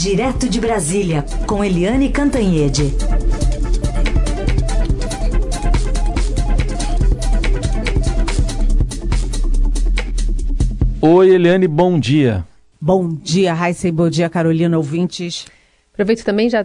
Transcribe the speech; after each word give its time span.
Direto 0.00 0.48
de 0.48 0.60
Brasília, 0.60 1.24
com 1.44 1.64
Eliane 1.64 2.08
Cantanhede. 2.08 2.94
Oi, 11.02 11.30
Eliane, 11.30 11.66
bom 11.66 11.98
dia. 11.98 12.46
Bom 12.80 13.08
dia, 13.08 13.52
Raíssa, 13.52 13.88
e 13.88 13.90
bom 13.90 14.08
dia, 14.08 14.30
Carolina, 14.30 14.76
ouvintes. 14.76 15.46
Aproveito 15.92 16.22
também 16.22 16.48
já 16.48 16.62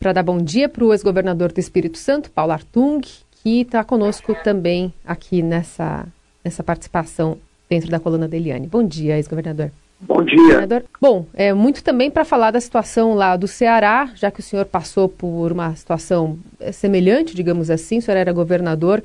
para 0.00 0.14
dar 0.14 0.22
bom 0.22 0.38
dia 0.38 0.66
para 0.66 0.82
o 0.82 0.94
ex-governador 0.94 1.52
do 1.52 1.60
Espírito 1.60 1.98
Santo, 1.98 2.30
Paulo 2.30 2.52
Artung, 2.52 3.02
que 3.42 3.60
está 3.60 3.84
conosco 3.84 4.34
também 4.42 4.94
aqui 5.04 5.42
nessa, 5.42 6.06
nessa 6.42 6.64
participação 6.64 7.36
dentro 7.68 7.90
da 7.90 8.00
coluna 8.00 8.26
da 8.26 8.34
Eliane. 8.38 8.66
Bom 8.66 8.82
dia, 8.82 9.18
ex-governador. 9.18 9.70
Bom 10.04 10.24
dia. 10.24 10.66
Bom, 11.00 11.26
é 11.32 11.52
muito 11.52 11.82
também 11.84 12.10
para 12.10 12.24
falar 12.24 12.50
da 12.50 12.60
situação 12.60 13.14
lá 13.14 13.36
do 13.36 13.46
Ceará, 13.46 14.10
já 14.16 14.32
que 14.32 14.40
o 14.40 14.42
senhor 14.42 14.66
passou 14.66 15.08
por 15.08 15.52
uma 15.52 15.76
situação 15.76 16.38
é, 16.58 16.72
semelhante, 16.72 17.36
digamos 17.36 17.70
assim, 17.70 17.98
o 17.98 18.02
senhor 18.02 18.16
era 18.16 18.32
governador 18.32 19.00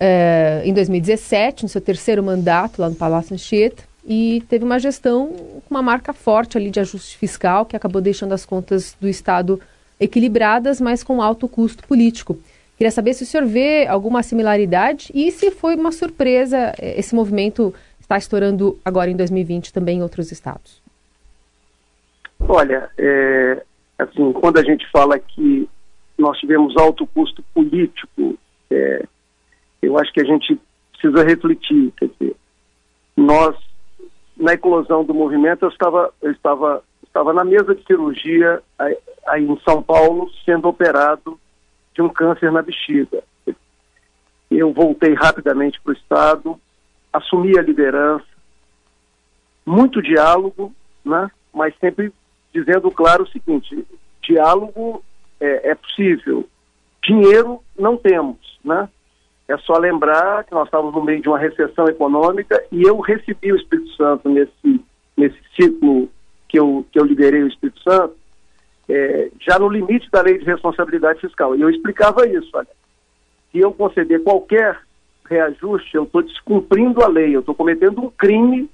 é, 0.00 0.62
em 0.64 0.72
2017, 0.72 1.64
no 1.64 1.68
seu 1.68 1.82
terceiro 1.82 2.22
mandato 2.22 2.80
lá 2.80 2.88
no 2.88 2.96
Palácio 2.96 3.34
Anchieta, 3.34 3.84
e 4.06 4.42
teve 4.48 4.64
uma 4.64 4.78
gestão 4.78 5.28
com 5.28 5.70
uma 5.70 5.82
marca 5.82 6.14
forte 6.14 6.56
ali 6.56 6.70
de 6.70 6.80
ajuste 6.80 7.18
fiscal, 7.18 7.66
que 7.66 7.76
acabou 7.76 8.00
deixando 8.00 8.32
as 8.32 8.46
contas 8.46 8.96
do 8.98 9.08
Estado 9.08 9.60
equilibradas, 10.00 10.80
mas 10.80 11.04
com 11.04 11.20
alto 11.20 11.46
custo 11.46 11.86
político. 11.86 12.38
Queria 12.76 12.90
saber 12.90 13.14
se 13.14 13.22
o 13.22 13.26
senhor 13.26 13.46
vê 13.46 13.86
alguma 13.86 14.22
similaridade 14.22 15.12
e 15.14 15.30
se 15.30 15.50
foi 15.50 15.76
uma 15.76 15.92
surpresa 15.92 16.74
é, 16.78 16.98
esse 16.98 17.14
movimento 17.14 17.72
está 18.12 18.18
estourando 18.18 18.78
agora 18.84 19.10
em 19.10 19.16
2020 19.16 19.72
também 19.72 19.98
em 19.98 20.02
outros 20.02 20.30
estados? 20.30 20.82
Olha, 22.46 22.90
é, 22.98 23.64
assim, 23.98 24.32
quando 24.34 24.58
a 24.58 24.62
gente 24.62 24.86
fala 24.90 25.18
que 25.18 25.68
nós 26.18 26.38
tivemos 26.38 26.76
alto 26.76 27.06
custo 27.06 27.42
político, 27.54 28.36
é, 28.70 29.04
eu 29.80 29.98
acho 29.98 30.12
que 30.12 30.20
a 30.20 30.24
gente 30.24 30.60
precisa 30.92 31.24
refletir. 31.24 31.92
Quer 31.96 32.08
dizer, 32.08 32.36
nós, 33.16 33.56
na 34.36 34.52
eclosão 34.52 35.04
do 35.04 35.14
movimento, 35.14 35.64
eu 35.64 35.70
estava, 35.70 36.12
eu 36.20 36.32
estava, 36.32 36.82
estava 37.02 37.32
na 37.32 37.44
mesa 37.44 37.74
de 37.74 37.82
cirurgia 37.84 38.62
aí, 38.78 39.44
em 39.44 39.58
São 39.60 39.82
Paulo, 39.82 40.30
sendo 40.44 40.68
operado 40.68 41.38
de 41.94 42.02
um 42.02 42.10
câncer 42.10 42.52
na 42.52 42.60
bexiga. 42.60 43.22
Eu 44.50 44.70
voltei 44.70 45.14
rapidamente 45.14 45.80
para 45.80 45.92
o 45.92 45.96
Estado, 45.96 46.60
assumir 47.12 47.58
a 47.58 47.62
liderança, 47.62 48.24
muito 49.64 50.02
diálogo, 50.02 50.74
né? 51.04 51.30
mas 51.52 51.74
sempre 51.78 52.12
dizendo 52.52 52.90
claro 52.90 53.24
o 53.24 53.28
seguinte: 53.28 53.86
diálogo 54.22 55.02
é, 55.40 55.70
é 55.70 55.74
possível, 55.74 56.48
dinheiro 57.02 57.60
não 57.78 57.96
temos, 57.96 58.58
né? 58.64 58.88
É 59.48 59.58
só 59.58 59.76
lembrar 59.76 60.44
que 60.44 60.54
nós 60.54 60.66
estávamos 60.66 60.94
no 60.94 61.04
meio 61.04 61.20
de 61.20 61.28
uma 61.28 61.38
recessão 61.38 61.86
econômica 61.86 62.64
e 62.70 62.82
eu 62.82 63.00
recebi 63.00 63.52
o 63.52 63.56
Espírito 63.56 63.90
Santo 63.96 64.28
nesse, 64.28 64.80
nesse 65.16 65.38
ciclo 65.54 66.08
que 66.48 66.58
eu, 66.58 66.86
que 66.90 66.98
eu 66.98 67.04
liderei 67.04 67.42
o 67.42 67.48
Espírito 67.48 67.80
Santo, 67.82 68.14
é, 68.88 69.30
já 69.40 69.58
no 69.58 69.68
limite 69.68 70.08
da 70.10 70.22
lei 70.22 70.38
de 70.38 70.44
responsabilidade 70.44 71.20
fiscal. 71.20 71.56
E 71.56 71.60
eu 71.60 71.68
explicava 71.68 72.26
isso, 72.26 72.48
olha, 72.54 72.68
se 73.50 73.58
eu 73.58 73.72
conceder 73.72 74.22
qualquer 74.22 74.80
reajuste, 75.24 75.96
eu 75.96 76.04
estou 76.04 76.22
descumprindo 76.22 77.02
a 77.02 77.08
lei, 77.08 77.34
eu 77.34 77.40
estou 77.40 77.54
cometendo 77.54 78.02
um 78.02 78.10
crime 78.10 78.70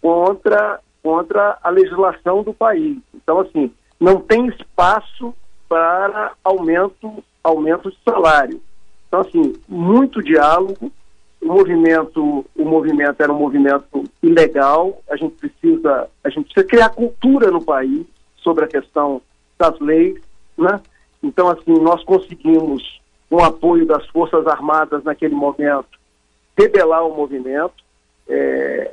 contra, 0.00 0.80
contra 1.02 1.58
a 1.62 1.70
legislação 1.70 2.42
do 2.42 2.52
país. 2.52 2.98
Então, 3.14 3.40
assim, 3.40 3.72
não 3.98 4.20
tem 4.20 4.46
espaço 4.48 5.34
para 5.68 6.32
aumento, 6.44 7.22
aumento 7.42 7.90
de 7.90 7.96
salário. 8.04 8.60
Então, 9.08 9.20
assim, 9.20 9.54
muito 9.68 10.22
diálogo. 10.22 10.90
O 11.40 11.46
movimento, 11.46 12.46
o 12.56 12.64
movimento 12.64 13.20
era 13.20 13.32
um 13.32 13.38
movimento 13.38 14.04
ilegal. 14.22 15.02
A 15.10 15.16
gente 15.16 15.34
precisa, 15.36 16.08
a 16.22 16.28
gente 16.28 16.44
precisa 16.44 16.66
criar 16.66 16.90
cultura 16.90 17.50
no 17.50 17.64
país 17.64 18.06
sobre 18.36 18.64
a 18.64 18.68
questão 18.68 19.20
das 19.58 19.78
leis, 19.80 20.20
né? 20.56 20.80
Então, 21.22 21.48
assim, 21.48 21.72
nós 21.80 22.02
conseguimos 22.04 23.01
o 23.32 23.42
apoio 23.42 23.86
das 23.86 24.06
Forças 24.08 24.46
Armadas 24.46 25.02
naquele 25.04 25.34
momento, 25.34 25.98
debelar 26.54 27.06
o 27.06 27.16
movimento. 27.16 27.72
É, 28.28 28.92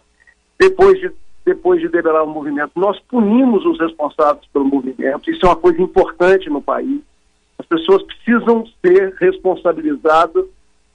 depois, 0.58 0.98
de, 0.98 1.12
depois 1.46 1.82
de 1.82 1.90
debelar 1.90 2.24
o 2.24 2.30
movimento, 2.30 2.72
nós 2.74 2.98
punimos 3.02 3.66
os 3.66 3.78
responsáveis 3.78 4.46
pelo 4.54 4.64
movimento. 4.64 5.30
Isso 5.30 5.46
é 5.46 5.50
uma 5.50 5.58
coisa 5.58 5.82
importante 5.82 6.50
no 6.50 6.62
país. 6.62 7.02
As 7.58 7.66
pessoas 7.66 8.02
precisam 8.04 8.66
ser 8.82 9.14
responsabilizadas 9.20 10.46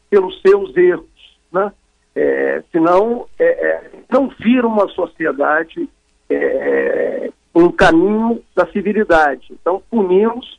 pelos 0.09 0.41
seus 0.41 0.75
erros, 0.75 1.05
né? 1.53 1.71
É, 2.17 2.63
senão 2.73 3.27
é, 3.39 3.45
é 3.45 3.91
não 4.09 4.29
vira 4.29 4.67
uma 4.67 4.89
sociedade 4.89 5.89
é, 6.31 7.31
um 7.55 7.71
caminho 7.71 8.41
da 8.55 8.67
civilidade. 8.69 9.49
Então 9.51 9.83
punimos 9.91 10.59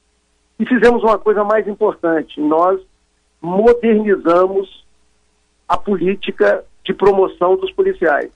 e 0.59 0.66
fizemos 0.66 1.03
uma 1.03 1.17
coisa 1.17 1.43
mais 1.43 1.67
importante: 1.67 2.39
nós 2.39 2.79
modernizamos 3.41 4.85
a 5.67 5.77
política 5.77 6.63
de 6.83 6.93
promoção 6.93 7.55
dos 7.55 7.71
policiais. 7.71 8.31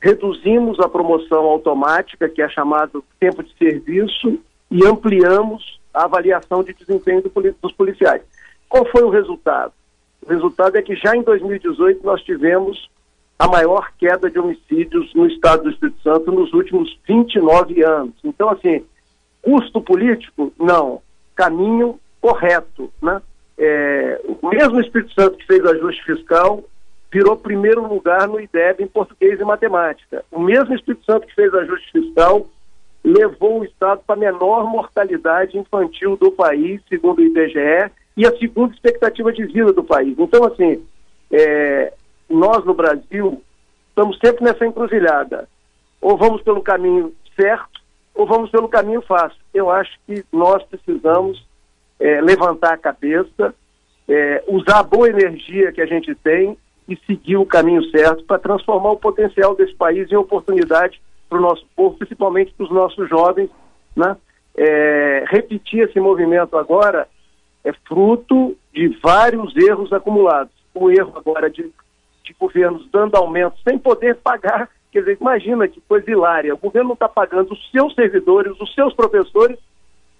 Reduzimos 0.00 0.78
a 0.78 0.88
promoção 0.88 1.44
automática, 1.44 2.28
que 2.28 2.40
é 2.40 2.48
chamado 2.48 3.04
tempo 3.18 3.42
de 3.42 3.52
serviço, 3.56 4.38
e 4.70 4.86
ampliamos 4.86 5.80
a 5.92 6.04
avaliação 6.04 6.62
de 6.62 6.72
desempenho 6.72 7.22
do, 7.22 7.30
dos 7.60 7.72
policiais. 7.72 8.22
Qual 8.68 8.86
foi 8.86 9.02
o 9.02 9.10
resultado? 9.10 9.72
O 10.24 10.30
resultado 10.30 10.76
é 10.76 10.82
que 10.82 10.94
já 10.94 11.16
em 11.16 11.22
2018 11.22 12.04
nós 12.04 12.22
tivemos 12.22 12.88
a 13.38 13.48
maior 13.48 13.90
queda 13.98 14.30
de 14.30 14.38
homicídios 14.38 15.12
no 15.14 15.26
estado 15.26 15.64
do 15.64 15.70
Espírito 15.70 16.00
Santo 16.02 16.30
nos 16.32 16.52
últimos 16.52 16.98
29 17.06 17.82
anos. 17.84 18.14
Então, 18.24 18.50
assim, 18.50 18.84
Custo 19.42 19.80
político? 19.80 20.52
Não. 20.58 21.02
Caminho 21.34 21.98
correto. 22.20 22.92
Né? 23.02 23.20
É, 23.56 24.20
o 24.24 24.48
mesmo 24.48 24.80
Espírito 24.80 25.12
Santo 25.14 25.36
que 25.38 25.46
fez 25.46 25.62
o 25.62 25.68
ajuste 25.68 26.04
fiscal 26.04 26.64
virou 27.10 27.36
primeiro 27.36 27.86
lugar 27.86 28.28
no 28.28 28.40
IDEB 28.40 28.82
em 28.82 28.86
português 28.86 29.40
e 29.40 29.44
matemática. 29.44 30.24
O 30.30 30.40
mesmo 30.40 30.74
Espírito 30.74 31.04
Santo 31.04 31.26
que 31.26 31.34
fez 31.34 31.52
o 31.52 31.58
ajuste 31.58 31.90
fiscal 31.90 32.46
levou 33.02 33.60
o 33.60 33.64
Estado 33.64 34.02
para 34.06 34.16
a 34.16 34.18
menor 34.18 34.64
mortalidade 34.64 35.56
infantil 35.56 36.16
do 36.16 36.30
país, 36.30 36.80
segundo 36.88 37.20
o 37.20 37.22
IBGE, 37.22 37.90
e 38.16 38.26
a 38.26 38.36
segunda 38.36 38.74
expectativa 38.74 39.32
de 39.32 39.46
vida 39.46 39.72
do 39.72 39.82
país. 39.82 40.14
Então, 40.18 40.44
assim, 40.44 40.84
é, 41.30 41.92
nós 42.28 42.64
no 42.64 42.74
Brasil 42.74 43.42
estamos 43.88 44.18
sempre 44.18 44.44
nessa 44.44 44.66
encruzilhada. 44.66 45.48
Ou 46.00 46.16
vamos 46.16 46.42
pelo 46.42 46.62
caminho 46.62 47.14
certo, 47.34 47.77
ou 48.18 48.26
vamos 48.26 48.50
pelo 48.50 48.68
caminho 48.68 49.00
fácil? 49.00 49.38
Eu 49.54 49.70
acho 49.70 49.96
que 50.04 50.24
nós 50.32 50.60
precisamos 50.64 51.46
é, 52.00 52.20
levantar 52.20 52.74
a 52.74 52.76
cabeça, 52.76 53.54
é, 54.08 54.42
usar 54.48 54.80
a 54.80 54.82
boa 54.82 55.08
energia 55.08 55.70
que 55.70 55.80
a 55.80 55.86
gente 55.86 56.12
tem 56.16 56.58
e 56.88 56.96
seguir 57.06 57.36
o 57.36 57.46
caminho 57.46 57.88
certo 57.90 58.24
para 58.24 58.40
transformar 58.40 58.90
o 58.90 58.98
potencial 58.98 59.54
desse 59.54 59.72
país 59.74 60.10
em 60.10 60.16
oportunidade 60.16 61.00
para 61.28 61.38
o 61.38 61.40
nosso 61.40 61.64
povo, 61.76 61.96
principalmente 61.96 62.52
para 62.54 62.64
os 62.64 62.72
nossos 62.72 63.08
jovens. 63.08 63.50
Né? 63.94 64.16
É, 64.56 65.24
repetir 65.28 65.88
esse 65.88 66.00
movimento 66.00 66.58
agora 66.58 67.06
é 67.62 67.72
fruto 67.86 68.56
de 68.74 68.88
vários 69.00 69.56
erros 69.56 69.92
acumulados. 69.92 70.52
O 70.74 70.90
erro 70.90 71.12
agora 71.14 71.48
de, 71.48 71.70
de 72.24 72.34
governos 72.36 72.84
dando 72.90 73.14
aumento 73.14 73.54
sem 73.62 73.78
poder 73.78 74.16
pagar 74.16 74.68
Quer 74.98 75.02
dizer, 75.02 75.18
imagina 75.20 75.68
que 75.68 75.80
coisa 75.82 76.10
hilária. 76.10 76.54
O 76.54 76.58
governo 76.58 76.94
está 76.94 77.08
pagando 77.08 77.52
os 77.52 77.70
seus 77.70 77.94
servidores, 77.94 78.58
os 78.60 78.74
seus 78.74 78.92
professores, 78.92 79.56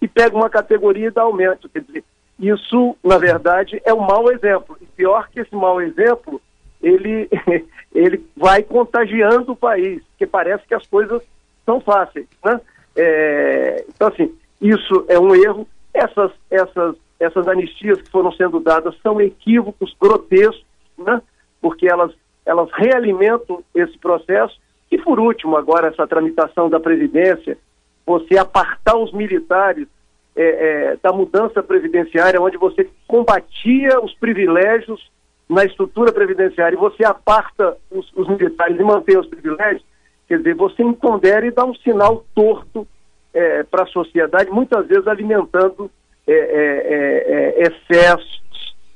e 0.00 0.06
pega 0.06 0.36
uma 0.36 0.48
categoria 0.48 1.08
e 1.08 1.10
dá 1.10 1.22
aumento. 1.22 1.69
Quer 1.69 1.80
dizer, 1.80 2.04
isso, 2.38 2.96
na 3.02 3.19
verdade, 3.19 3.82
é 3.84 3.92
um 3.92 4.00
mau 4.00 4.30
exemplo. 4.30 4.78
E 4.80 4.86
pior 4.86 5.28
que 5.30 5.40
esse 5.40 5.52
mau 5.52 5.82
exemplo, 5.82 6.40
ele, 6.80 7.28
ele 7.92 8.25
vai 8.36 8.62
contagiando 8.62 9.50
o 9.50 9.56
país, 9.56 10.00
porque 10.10 10.28
parece 10.28 10.64
que 10.64 10.75
as 10.75 10.86
coisas 10.86 11.20
são 11.66 11.81
fáceis. 11.81 12.28
Né? 12.44 12.60
É, 12.94 13.84
então, 13.88 14.06
assim, 14.06 14.32
isso 14.60 15.04
é 15.08 15.19
um 15.19 15.34
erro. 15.34 15.66
Essas, 15.92 16.31
essas, 16.48 16.94
essas 17.19 17.48
anistias 17.48 18.00
que 18.00 18.10
foram 18.10 18.31
sendo 18.31 18.60
dadas 18.60 18.94
são 19.02 19.20
equívocos 19.20 19.92
grotescos, 20.00 20.64
né? 20.96 21.20
porque 21.60 21.90
elas 21.90 22.14
elas 22.48 22.70
realimentam 22.72 23.62
esse 23.74 23.98
processo. 23.98 24.58
E, 24.90 24.99
por 24.99 25.20
último, 25.20 25.56
agora, 25.56 25.88
essa 25.88 26.06
tramitação 26.06 26.69
da 26.70 26.81
Previdência, 26.81 27.58
você 28.06 28.38
apartar 28.38 28.96
os 28.96 29.12
militares 29.12 29.87
é, 30.35 30.43
é, 30.43 30.96
da 31.02 31.12
mudança 31.12 31.62
previdenciária, 31.62 32.40
onde 32.40 32.56
você 32.56 32.88
combatia 33.06 34.00
os 34.00 34.14
privilégios 34.14 35.11
na 35.49 35.64
estrutura 35.64 36.12
previdenciária 36.12 36.76
e 36.76 36.79
você 36.79 37.05
aparta 37.05 37.76
os, 37.90 38.11
os 38.14 38.29
militares 38.29 38.79
e 38.79 38.82
mantém 38.82 39.19
os 39.19 39.26
privilégios, 39.26 39.82
quer 40.29 40.38
dizer, 40.38 40.55
você 40.55 40.82
empodera 40.82 41.46
e 41.46 41.50
dá 41.50 41.64
um 41.64 41.75
sinal 41.75 42.25
torto 42.34 42.87
é, 43.34 43.61
é, 43.61 43.62
para 43.62 43.84
a 43.84 43.87
sociedade, 43.87 44.50
muitas 44.50 44.87
vezes 44.87 45.06
alimentando 45.06 45.91
é, 46.26 47.62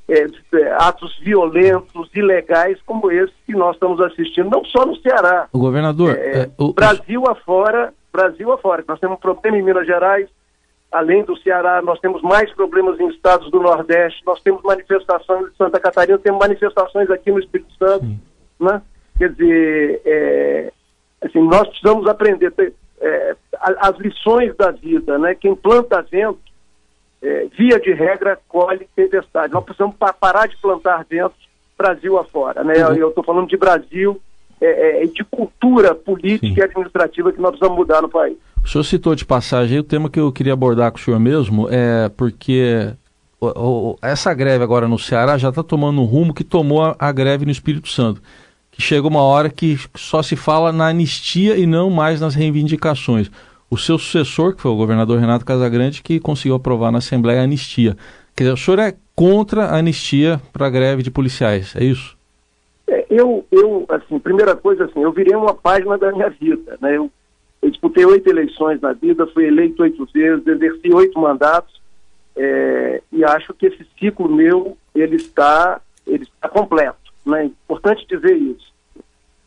é, 0.07 0.25
é, 0.57 0.71
atos 0.79 1.17
violentos, 1.19 2.09
ilegais, 2.13 2.77
como 2.85 3.11
esse 3.11 3.33
que 3.45 3.53
nós 3.53 3.75
estamos 3.75 3.99
assistindo, 4.01 4.49
não 4.49 4.63
só 4.65 4.85
no 4.85 4.95
Ceará. 4.97 5.47
O 5.51 5.59
governador. 5.59 6.17
O, 6.57 6.73
Brasil 6.73 7.23
afora, 7.27 7.93
Brasil 8.11 8.51
afora. 8.51 8.83
Nós 8.87 8.99
temos 8.99 9.17
um 9.17 9.19
problema 9.21 9.57
em 9.57 9.63
Minas 9.63 9.87
Gerais, 9.87 10.27
além 10.91 11.23
do 11.23 11.35
Ceará, 11.37 11.81
nós 11.81 11.99
temos 11.99 12.21
mais 12.21 12.53
problemas 12.53 12.99
em 12.99 13.09
estados 13.09 13.49
do 13.49 13.59
Nordeste, 13.59 14.21
nós 14.25 14.39
temos 14.41 14.61
manifestações 14.63 15.47
em 15.47 15.55
Santa 15.57 15.79
Catarina, 15.79 16.19
temos 16.19 16.39
manifestações 16.39 17.09
aqui 17.09 17.31
no 17.31 17.39
Espírito 17.39 17.73
Santo, 17.77 18.05
né? 18.59 18.81
Quer 19.17 19.31
dizer, 19.31 20.01
é, 20.05 20.71
assim, 21.21 21.41
nós 21.41 21.67
precisamos 21.69 22.07
aprender 22.07 22.53
é, 23.01 23.35
as 23.59 23.97
lições 23.97 24.55
da 24.55 24.71
vida, 24.71 25.17
né? 25.17 25.33
Quem 25.35 25.55
planta 25.55 26.01
vento, 26.03 26.39
é, 27.23 27.47
via 27.57 27.79
de 27.79 27.93
regra, 27.93 28.37
colhe 28.47 28.87
tempestade. 28.95 29.53
Nós 29.53 29.63
precisamos 29.63 29.95
parar 30.19 30.47
de 30.47 30.57
plantar 30.57 31.05
vento 31.09 31.33
Brasil 31.77 32.17
afora, 32.17 32.63
né? 32.63 32.85
Uhum. 32.87 32.95
Eu 32.95 33.09
estou 33.09 33.23
falando 33.23 33.47
de 33.47 33.57
Brasil 33.57 34.21
é, 34.61 35.03
é, 35.03 35.05
de 35.05 35.23
cultura 35.23 35.95
política 35.95 36.53
Sim. 36.53 36.59
e 36.59 36.63
administrativa 36.63 37.31
que 37.31 37.41
nós 37.41 37.51
precisamos 37.51 37.77
mudar 37.77 38.01
no 38.01 38.09
país. 38.09 38.37
O 38.63 38.67
senhor 38.67 38.83
citou 38.83 39.15
de 39.15 39.25
passagem 39.25 39.79
o 39.79 39.83
tema 39.83 40.09
que 40.09 40.19
eu 40.19 40.31
queria 40.31 40.53
abordar 40.53 40.91
com 40.91 40.97
o 40.97 41.01
senhor 41.01 41.19
mesmo, 41.19 41.67
é 41.69 42.09
porque 42.09 42.93
o, 43.39 43.47
o, 43.47 43.97
essa 44.01 44.33
greve 44.33 44.63
agora 44.63 44.87
no 44.87 44.97
Ceará 44.97 45.37
já 45.37 45.49
está 45.49 45.63
tomando 45.63 46.01
um 46.01 46.05
rumo 46.05 46.33
que 46.33 46.43
tomou 46.43 46.81
a, 46.81 46.95
a, 46.97 47.11
greve 47.11 47.45
no 47.45 47.51
Espírito 47.51 47.89
Santo. 47.89 48.21
Que 48.71 48.81
chega 48.81 49.07
uma 49.07 49.21
hora 49.21 49.49
que 49.49 49.77
só 49.95 50.23
se 50.23 50.35
fala 50.35 50.71
na 50.71 50.87
anistia 50.87 51.57
e 51.57 51.65
não 51.67 51.89
mais 51.89 52.19
nas 52.19 52.33
reivindicações. 52.33 53.29
O 53.73 53.77
seu 53.77 53.97
sucessor, 53.97 54.55
que 54.55 54.61
foi 54.61 54.69
o 54.69 54.75
governador 54.75 55.19
Renato 55.19 55.43
Casagrande, 55.43 56.03
que 56.03 56.19
conseguiu 56.19 56.55
aprovar 56.55 56.91
na 56.91 56.99
Assembleia 56.99 57.41
a 57.41 57.43
anistia. 57.43 57.97
Quer 58.35 58.43
dizer, 58.43 58.53
o 58.53 58.57
senhor 58.57 58.77
é 58.77 58.93
contra 59.15 59.63
a 59.65 59.77
anistia 59.77 60.39
para 60.53 60.67
a 60.67 60.69
greve 60.69 61.01
de 61.01 61.09
policiais, 61.09 61.75
é 61.75 61.83
isso? 61.83 62.15
É, 62.87 63.03
eu, 63.09 63.43
eu, 63.51 63.85
assim, 63.89 64.19
primeira 64.19 64.55
coisa, 64.55 64.85
assim, 64.85 65.01
eu 65.01 65.11
virei 65.11 65.35
uma 65.35 65.55
página 65.55 65.97
da 65.97 66.11
minha 66.11 66.29
vida, 66.29 66.77
né? 66.79 66.97
Eu 66.97 67.09
eu 67.63 67.71
disputei 67.71 68.05
oito 68.05 68.29
eleições 68.29 68.81
na 68.81 68.91
vida, 68.91 69.25
fui 69.27 69.45
eleito 69.45 69.81
oito 69.83 70.05
vezes, 70.13 70.45
exerci 70.45 70.93
oito 70.93 71.17
mandatos 71.17 71.81
é, 72.35 73.01
e 73.09 73.23
acho 73.23 73.53
que 73.53 73.67
esse 73.67 73.87
ciclo 73.97 74.29
meu 74.29 74.77
ele 74.93 75.15
está 75.15 75.79
ele 76.05 76.23
está 76.23 76.49
completo, 76.49 77.13
né? 77.25 77.45
Importante 77.45 78.05
dizer 78.05 78.35
isso. 78.35 78.71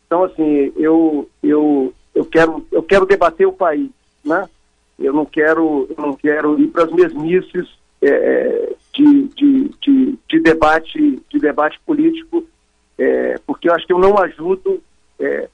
Então 0.05 0.23
assim 0.23 0.73
eu 0.75 1.29
eu 1.43 1.93
eu 2.15 2.25
quero 2.25 2.65
eu 2.71 2.81
quero 2.81 3.05
debater 3.05 3.47
o 3.47 3.53
país, 3.53 3.91
né? 4.27 4.47
Eu 4.99 5.13
não 5.13 5.25
quero 5.25 5.87
eu 5.89 6.03
não 6.03 6.13
quero 6.13 6.59
ir 6.59 6.67
para 6.67 6.83
as 6.83 6.91
mesmices 6.91 7.67
é, 8.01 8.73
de, 8.93 9.27
de, 9.29 9.71
de, 9.81 10.19
de, 10.29 10.39
debate 10.39 11.21
de 11.29 11.39
debate 11.39 11.79
político, 11.85 12.43
é, 12.97 13.39
porque 13.45 13.69
eu 13.69 13.73
acho 13.73 13.85
que 13.85 13.93
eu 13.93 13.99
não 13.99 14.17
ajudo 14.17 14.81
é, 15.19 15.47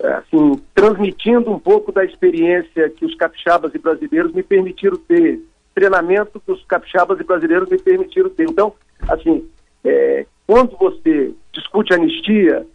assim, 0.00 0.60
transmitindo 0.74 1.50
um 1.50 1.58
pouco 1.58 1.92
da 1.92 2.04
experiência 2.04 2.90
que 2.90 3.04
os 3.04 3.14
capixabas 3.14 3.74
e 3.74 3.78
brasileiros 3.78 4.32
me 4.32 4.42
permitiram 4.42 4.96
ter, 4.96 5.40
treinamento 5.74 6.40
que 6.40 6.52
os 6.52 6.64
capixabas 6.64 7.18
e 7.18 7.24
brasileiros 7.24 7.68
me 7.68 7.78
permitiram 7.78 8.30
ter. 8.30 8.48
Então, 8.48 8.72
assim, 9.08 9.48
é, 9.84 10.26
quando 10.46 10.76
você 10.76 11.32
discute 11.52 11.92
anistia, 11.92 12.66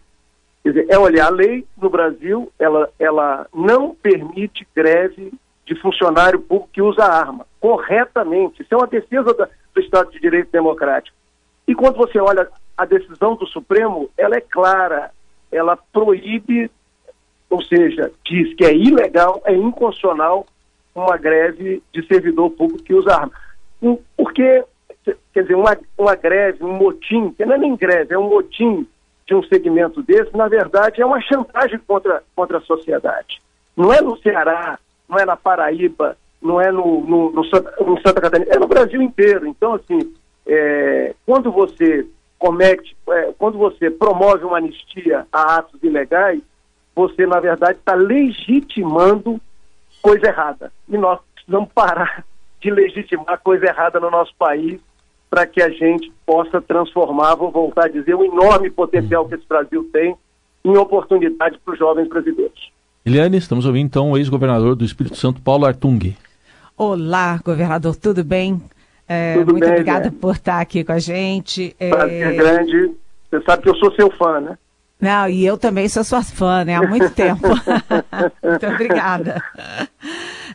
dizer, 0.65 0.85
é 0.89 0.97
olhar 0.97 1.27
a 1.27 1.31
lei 1.31 1.65
no 1.81 1.89
Brasil, 1.89 2.51
ela, 2.59 2.89
ela 2.99 3.47
não 3.53 3.95
permite 3.95 4.67
greve 4.75 5.33
de 5.65 5.75
funcionário 5.75 6.39
público 6.39 6.69
que 6.73 6.81
usa 6.81 7.03
arma, 7.03 7.45
corretamente. 7.59 8.61
Isso 8.61 8.73
é 8.73 8.77
uma 8.77 8.87
defesa 8.87 9.33
da, 9.33 9.47
do 9.73 9.81
Estado 9.81 10.11
de 10.11 10.19
Direito 10.19 10.51
Democrático. 10.51 11.15
E 11.67 11.75
quando 11.75 11.97
você 11.97 12.19
olha 12.19 12.49
a 12.77 12.85
decisão 12.85 13.35
do 13.35 13.45
Supremo, 13.47 14.09
ela 14.17 14.35
é 14.35 14.41
clara, 14.41 15.11
ela 15.51 15.77
proíbe 15.93 16.69
ou 17.49 17.63
seja, 17.63 18.11
diz 18.23 18.53
que 18.53 18.63
é 18.63 18.75
ilegal, 18.75 19.41
é 19.45 19.53
inconstitucional 19.55 20.45
uma 20.93 21.17
greve 21.17 21.81
de 21.91 22.05
servidor 22.05 22.51
público 22.51 22.83
que 22.83 22.93
usa 22.93 23.15
arma. 23.15 23.31
Porque, 24.15 24.63
quer 25.33 25.41
dizer, 25.41 25.55
uma, 25.55 25.75
uma 25.97 26.15
greve, 26.15 26.63
um 26.63 26.73
motim, 26.73 27.31
que 27.31 27.45
não 27.45 27.55
é 27.55 27.57
nem 27.57 27.75
greve, 27.75 28.13
é 28.13 28.19
um 28.19 28.29
motim 28.29 28.87
de 29.29 29.35
um 29.35 29.43
segmento 29.43 30.01
desse, 30.01 30.35
na 30.35 30.47
verdade, 30.47 31.01
é 31.01 31.05
uma 31.05 31.21
chantagem 31.21 31.79
contra, 31.87 32.23
contra 32.35 32.57
a 32.57 32.61
sociedade. 32.61 33.39
Não 33.77 33.93
é 33.93 34.01
no 34.01 34.17
Ceará, 34.17 34.79
não 35.07 35.19
é 35.19 35.23
na 35.23 35.37
Paraíba, 35.37 36.17
não 36.41 36.59
é 36.59 36.71
no, 36.71 37.01
no, 37.01 37.31
no, 37.31 37.43
no 37.43 38.01
Santa 38.01 38.21
Catarina, 38.21 38.51
é 38.51 38.57
no 38.57 38.67
Brasil 38.67 38.99
inteiro. 38.99 39.45
Então, 39.45 39.75
assim, 39.75 40.15
é, 40.47 41.13
quando 41.27 41.51
você 41.51 42.07
comete, 42.39 42.97
é, 43.07 43.31
quando 43.37 43.59
você 43.59 43.91
promove 43.91 44.45
uma 44.45 44.57
anistia 44.57 45.27
a 45.31 45.57
atos 45.57 45.79
ilegais, 45.83 46.41
você, 46.95 47.27
na 47.27 47.39
verdade, 47.39 47.77
está 47.77 47.93
legitimando 47.93 49.39
coisa 50.01 50.25
errada. 50.25 50.71
E 50.87 50.97
nós 50.97 51.19
precisamos 51.35 51.69
parar 51.71 52.25
de 52.59 52.71
legitimar 52.71 53.39
coisa 53.43 53.67
errada 53.67 53.99
no 53.99 54.09
nosso 54.09 54.33
país 54.39 54.81
para 55.29 55.45
que 55.45 55.61
a 55.61 55.69
gente 55.69 56.11
possa 56.25 56.61
transformar, 56.61 57.35
vou 57.35 57.51
voltar 57.51 57.85
a 57.85 57.89
dizer, 57.89 58.15
o 58.15 58.23
enorme 58.23 58.69
potencial 58.69 59.27
que 59.27 59.35
esse 59.35 59.47
Brasil 59.47 59.87
tem 59.93 60.15
em 60.65 60.77
oportunidade 60.77 61.59
para 61.63 61.73
os 61.73 61.79
jovens 61.79 62.07
brasileiros. 62.07 62.71
Eliane, 63.05 63.37
estamos 63.37 63.65
ouvindo 63.65 63.85
então 63.85 64.11
o 64.11 64.17
ex-governador 64.17 64.75
do 64.75 64.83
Espírito 64.83 65.15
Santo, 65.15 65.41
Paulo 65.41 65.65
Artung. 65.65 66.15
Olá, 66.75 67.39
governador, 67.43 67.95
tudo 67.95 68.23
bem? 68.23 68.61
É, 69.07 69.33
tudo 69.33 69.51
muito 69.51 69.63
bem, 69.63 69.71
obrigada 69.71 70.11
por 70.11 70.35
estar 70.35 70.59
aqui 70.59 70.83
com 70.83 70.91
a 70.91 70.99
gente. 70.99 71.75
É... 71.79 71.89
Prazer 71.89 72.35
grande. 72.35 72.91
Você 73.29 73.41
sabe 73.43 73.63
que 73.63 73.69
eu 73.69 73.75
sou 73.75 73.91
seu 73.93 74.11
fã, 74.11 74.39
né? 74.39 74.57
Não, 74.99 75.29
e 75.29 75.45
eu 75.45 75.57
também 75.57 75.87
sou 75.87 76.03
sua 76.03 76.21
fã, 76.21 76.65
né? 76.65 76.75
Há 76.75 76.85
muito 76.85 77.09
tempo. 77.11 77.47
muito 78.43 78.67
obrigada. 78.67 79.41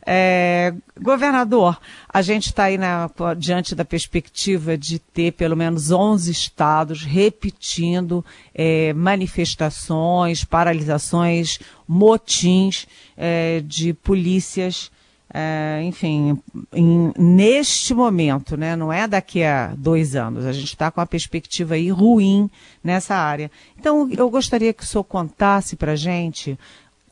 É, 0.06 0.75
governador, 1.00 1.81
a 2.06 2.20
gente 2.20 2.46
está 2.49 2.64
aí 2.64 2.76
na, 2.76 3.11
diante 3.38 3.75
da 3.75 3.87
perspectiva 3.87 4.76
de 4.76 4.99
ter 4.99 5.32
pelo 5.32 5.56
menos 5.56 5.91
11 5.91 6.31
estados 6.31 7.02
repetindo 7.05 8.23
é, 8.55 8.93
manifestações, 8.93 10.44
paralisações, 10.44 11.58
motins 11.88 12.87
é, 13.17 13.62
de 13.64 13.94
polícias 13.94 14.90
é, 15.36 15.82
enfim, 15.82 16.38
em, 16.73 17.12
neste 17.18 17.92
momento, 17.92 18.56
né, 18.56 18.76
não 18.76 18.92
é 18.92 19.09
daqui 19.09 19.42
a 19.42 19.75
dois 19.76 20.14
anos, 20.14 20.47
a 20.47 20.52
gente 20.52 20.68
está 20.68 20.92
com 20.92 21.00
a 21.00 21.06
perspectiva 21.06 21.75
aí 21.75 21.90
ruim 21.90 22.49
nessa 22.85 23.16
área. 23.16 23.50
Então, 23.76 24.09
eu 24.16 24.30
gostaria 24.30 24.73
que 24.73 24.85
o 24.85 24.87
senhor 24.87 25.02
contasse 25.02 25.75
para 25.75 25.97
gente 25.97 26.56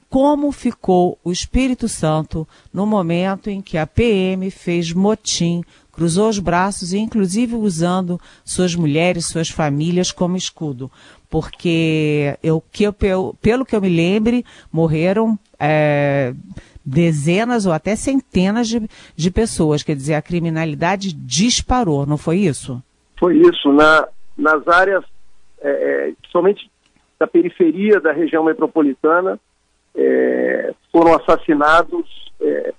como 0.08 0.52
ficou 0.52 1.18
o 1.25 1.32
Espírito 1.32 1.88
Santo 1.88 2.47
no 2.73 2.87
momento 2.87 3.50
em 3.50 3.61
que 3.61 3.76
a 3.76 3.87
PM 3.87 4.50
fez 4.52 4.92
motim, 4.92 5.62
cruzou 5.90 6.28
os 6.28 6.38
braços 6.38 6.92
e 6.92 6.99
inclusive 6.99 7.56
usando 7.56 8.20
suas 8.44 8.75
mulheres, 8.75 9.26
suas 9.26 9.49
famílias 9.49 10.12
como 10.12 10.37
escudo. 10.37 10.88
Porque 11.28 12.38
eu, 12.42 12.62
que 12.70 12.85
eu, 12.85 12.92
pelo 13.40 13.64
que 13.64 13.75
eu 13.75 13.80
me 13.80 13.88
lembre, 13.88 14.44
morreram 14.70 15.38
é, 15.58 16.35
dezenas 16.84 17.66
ou 17.66 17.72
até 17.72 17.94
centenas 17.96 18.68
de, 18.68 18.88
de 19.14 19.30
pessoas. 19.30 19.82
Quer 19.82 19.96
dizer, 19.96 20.14
a 20.14 20.22
criminalidade 20.22 21.12
disparou, 21.12 22.06
não 22.06 22.16
foi 22.16 22.38
isso? 22.38 22.82
Foi 23.18 23.36
isso. 23.36 23.72
Na, 23.72 24.08
nas 24.36 24.66
áreas, 24.66 25.04
é, 25.60 25.70
é, 25.70 26.12
somente 26.30 26.70
da 27.18 27.26
periferia 27.26 28.00
da 28.00 28.12
região 28.12 28.44
metropolitana, 28.44 29.38
é, 29.94 30.74
foram 30.90 31.14
assassinados 31.14 32.30
é, 32.40 32.74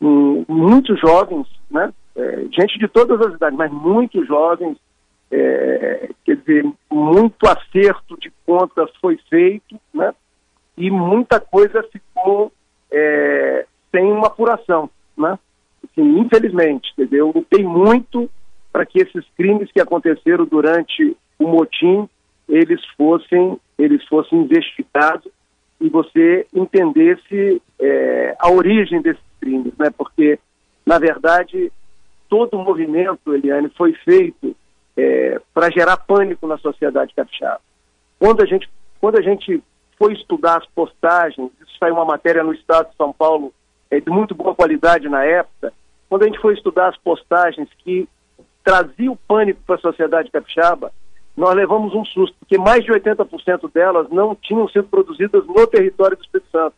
muitos 0.00 0.98
jovens, 1.00 1.46
né? 1.70 1.92
É, 2.16 2.44
gente 2.52 2.78
de 2.78 2.86
todas 2.86 3.20
as 3.20 3.34
idades, 3.34 3.58
mas 3.58 3.72
muitos 3.72 4.26
jovens, 4.26 4.78
é, 5.30 6.08
quer 6.24 6.36
dizer, 6.36 6.64
muito 6.90 7.46
acerto 7.46 8.16
de 8.18 8.32
contas 8.46 8.88
foi 9.00 9.18
feito, 9.28 9.78
né? 9.92 10.14
E 10.76 10.90
muita 10.90 11.40
coisa 11.40 11.82
ficou 11.92 12.52
é, 12.94 13.66
sem 13.90 14.04
uma 14.04 14.28
apuração, 14.28 14.88
né? 15.18 15.38
Assim, 15.84 16.18
infelizmente, 16.18 16.92
entendeu? 16.92 17.32
Lutei 17.34 17.64
muito 17.64 18.30
para 18.72 18.86
que 18.86 19.00
esses 19.00 19.24
crimes 19.36 19.70
que 19.70 19.80
aconteceram 19.80 20.44
durante 20.44 21.16
o 21.38 21.46
motim 21.46 22.08
eles 22.48 22.80
fossem 22.96 23.58
eles 23.78 24.04
fossem 24.06 24.40
investigados 24.40 25.30
e 25.80 25.88
você 25.88 26.46
entendesse 26.54 27.60
é, 27.80 28.36
a 28.38 28.50
origem 28.50 29.02
desses 29.02 29.22
crimes, 29.40 29.72
né? 29.78 29.90
Porque 29.96 30.38
na 30.86 30.98
verdade 30.98 31.72
todo 32.28 32.56
o 32.56 32.64
movimento, 32.64 33.34
Eliane, 33.34 33.70
foi 33.76 33.92
feito 34.04 34.56
é, 34.96 35.40
para 35.52 35.70
gerar 35.70 35.96
pânico 35.96 36.46
na 36.46 36.58
sociedade 36.58 37.14
capixaba. 37.14 37.60
Quando 38.18 38.42
a 38.42 38.46
gente 38.46 38.68
quando 39.00 39.18
a 39.18 39.22
gente 39.22 39.62
foi 39.98 40.12
estudar 40.12 40.58
as 40.58 40.66
postagens, 40.66 41.50
isso 41.60 41.78
saiu 41.78 41.94
uma 41.94 42.04
matéria 42.04 42.42
no 42.42 42.52
Estado 42.52 42.90
de 42.90 42.96
São 42.96 43.12
Paulo 43.12 43.52
é, 43.90 44.00
de 44.00 44.10
muito 44.10 44.34
boa 44.34 44.54
qualidade 44.54 45.08
na 45.08 45.24
época, 45.24 45.72
quando 46.08 46.22
a 46.22 46.26
gente 46.26 46.40
foi 46.40 46.54
estudar 46.54 46.88
as 46.88 46.96
postagens 46.98 47.68
que 47.78 48.08
traziam 48.62 49.18
pânico 49.28 49.60
para 49.66 49.76
a 49.76 49.80
sociedade 49.80 50.30
capixaba, 50.30 50.92
nós 51.36 51.54
levamos 51.54 51.94
um 51.94 52.04
susto, 52.04 52.36
porque 52.38 52.56
mais 52.56 52.84
de 52.84 52.92
80% 52.92 53.70
delas 53.72 54.08
não 54.10 54.34
tinham 54.34 54.68
sido 54.68 54.88
produzidas 54.88 55.44
no 55.46 55.66
território 55.66 56.16
do 56.16 56.22
Espírito 56.22 56.50
Santo. 56.50 56.74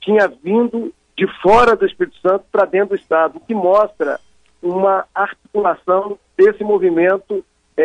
Tinha 0.00 0.26
vindo 0.42 0.92
de 1.16 1.26
fora 1.42 1.76
do 1.76 1.84
Espírito 1.84 2.16
Santo 2.20 2.46
para 2.50 2.64
dentro 2.64 2.90
do 2.90 2.94
Estado, 2.94 3.36
o 3.36 3.40
que 3.40 3.54
mostra 3.54 4.18
uma 4.62 5.04
articulação 5.14 6.18
desse 6.36 6.64
movimento 6.64 7.44
é, 7.76 7.82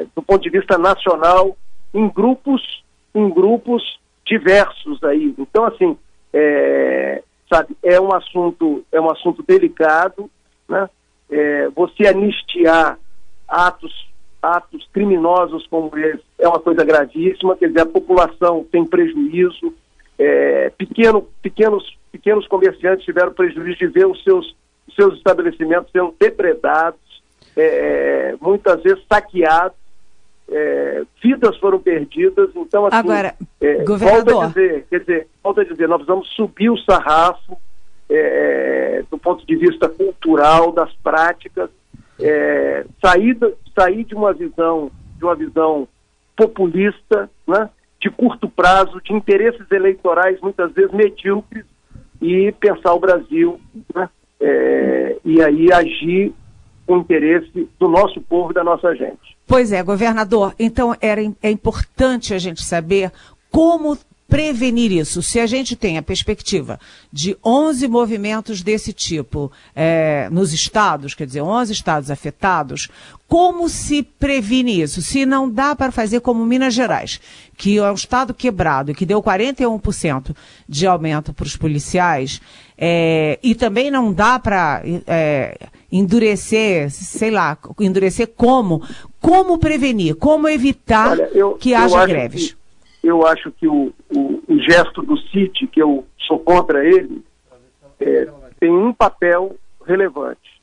é, 0.00 0.06
do 0.14 0.22
ponto 0.22 0.42
de 0.42 0.50
vista 0.50 0.78
nacional 0.78 1.56
em 1.92 2.08
grupos, 2.08 2.82
em 3.18 3.30
grupos 3.30 3.98
diversos 4.24 5.02
aí. 5.04 5.34
Então, 5.38 5.64
assim, 5.64 5.96
é, 6.32 7.22
sabe, 7.48 7.76
é 7.82 8.00
um 8.00 8.12
assunto, 8.14 8.84
é 8.92 9.00
um 9.00 9.10
assunto 9.10 9.42
delicado, 9.42 10.30
né? 10.68 10.88
É, 11.30 11.68
você 11.70 12.06
anistiar 12.06 12.98
atos, 13.48 14.08
atos 14.42 14.88
criminosos 14.92 15.66
como 15.66 15.90
esse 15.98 16.22
é 16.38 16.46
uma 16.46 16.60
coisa 16.60 16.84
gravíssima, 16.84 17.56
quer 17.56 17.68
dizer, 17.68 17.80
a 17.80 17.86
população 17.86 18.64
tem 18.70 18.84
prejuízo, 18.84 19.74
é, 20.18 20.70
pequeno, 20.76 21.26
pequenos, 21.42 21.96
pequenos 22.12 22.46
comerciantes 22.46 23.04
tiveram 23.04 23.32
prejuízo 23.32 23.78
de 23.78 23.86
ver 23.86 24.06
os 24.06 24.22
seus, 24.22 24.54
seus 24.94 25.16
estabelecimentos 25.16 25.90
sendo 25.90 26.14
depredados, 26.18 27.00
é, 27.56 28.34
muitas 28.40 28.82
vezes 28.82 29.02
saqueados, 29.10 29.76
é, 30.48 31.02
vidas 31.22 31.56
foram 31.58 31.80
perdidas, 31.80 32.50
então 32.54 32.86
assim, 32.86 32.96
Agora, 32.96 33.34
é, 33.60 33.84
governador... 33.84 34.34
volta 34.34 34.46
a 34.46 34.48
dizer, 34.48 34.86
quer 34.88 35.00
dizer, 35.00 35.28
volta 35.42 35.60
a 35.62 35.64
dizer, 35.64 35.88
nós 35.88 36.06
vamos 36.06 36.28
subir 36.34 36.70
o 36.70 36.78
sarrafo 36.78 37.56
é, 38.08 39.04
do 39.10 39.18
ponto 39.18 39.44
de 39.46 39.56
vista 39.56 39.88
cultural, 39.88 40.72
das 40.72 40.92
práticas, 41.02 41.70
é, 42.20 42.84
sair, 43.04 43.36
sair 43.74 44.04
de 44.04 44.14
uma 44.14 44.32
visão, 44.32 44.90
de 45.18 45.24
uma 45.24 45.34
visão 45.34 45.88
populista, 46.36 47.28
né, 47.46 47.68
de 48.00 48.10
curto 48.10 48.48
prazo, 48.48 49.00
de 49.02 49.12
interesses 49.12 49.70
eleitorais 49.70 50.40
muitas 50.40 50.72
vezes 50.72 50.92
medíocres 50.92 51.64
e 52.20 52.52
pensar 52.52 52.94
o 52.94 53.00
Brasil, 53.00 53.60
né, 53.94 54.08
é, 54.40 55.16
e 55.24 55.42
aí 55.42 55.72
agir 55.72 56.32
com 56.86 56.98
interesse 56.98 57.68
do 57.80 57.88
nosso 57.88 58.20
povo 58.20 58.52
e 58.52 58.54
da 58.54 58.62
nossa 58.62 58.94
gente. 58.94 59.35
Pois 59.46 59.72
é, 59.72 59.82
governador. 59.82 60.54
Então 60.58 60.96
era, 61.00 61.22
é 61.42 61.50
importante 61.50 62.34
a 62.34 62.38
gente 62.38 62.62
saber 62.62 63.12
como 63.50 63.96
prevenir 64.28 64.90
isso. 64.90 65.22
Se 65.22 65.38
a 65.38 65.46
gente 65.46 65.76
tem 65.76 65.98
a 65.98 66.02
perspectiva 66.02 66.80
de 67.12 67.36
11 67.44 67.86
movimentos 67.88 68.60
desse 68.62 68.92
tipo 68.92 69.52
é, 69.74 70.28
nos 70.30 70.52
estados, 70.52 71.14
quer 71.14 71.26
dizer, 71.26 71.42
11 71.42 71.72
estados 71.72 72.10
afetados, 72.10 72.88
como 73.28 73.68
se 73.68 74.02
previne 74.02 74.82
isso? 74.82 75.00
Se 75.00 75.24
não 75.24 75.48
dá 75.48 75.74
para 75.74 75.92
fazer 75.92 76.20
como 76.20 76.44
Minas 76.44 76.74
Gerais, 76.74 77.20
que 77.56 77.78
é 77.78 77.90
um 77.90 77.94
estado 77.94 78.34
quebrado 78.34 78.90
e 78.90 78.94
que 78.94 79.06
deu 79.06 79.22
41% 79.22 80.34
de 80.68 80.86
aumento 80.86 81.32
para 81.32 81.46
os 81.46 81.56
policiais, 81.56 82.40
é, 82.76 83.38
e 83.42 83.54
também 83.54 83.90
não 83.90 84.12
dá 84.12 84.38
para 84.38 84.82
é, 85.06 85.56
endurecer, 85.90 86.90
sei 86.90 87.30
lá, 87.30 87.56
endurecer 87.80 88.28
como? 88.28 88.82
Como 89.20 89.58
prevenir? 89.58 90.16
Como 90.16 90.48
evitar 90.48 91.12
Olha, 91.12 91.30
eu, 91.32 91.54
que 91.54 91.74
haja 91.74 92.06
greves? 92.06 92.56
Que 93.00 93.08
eu 93.08 93.26
acho 93.26 93.52
que 93.52 93.68
o, 93.68 93.92
o, 94.14 94.42
o 94.48 94.60
gesto 94.60 95.02
do 95.02 95.16
CIT, 95.16 95.66
que 95.68 95.80
eu 95.80 96.04
sou 96.26 96.38
contra 96.38 96.84
ele, 96.84 97.24
é, 98.00 98.28
tem 98.58 98.70
um 98.70 98.92
papel 98.92 99.56
relevante. 99.86 100.60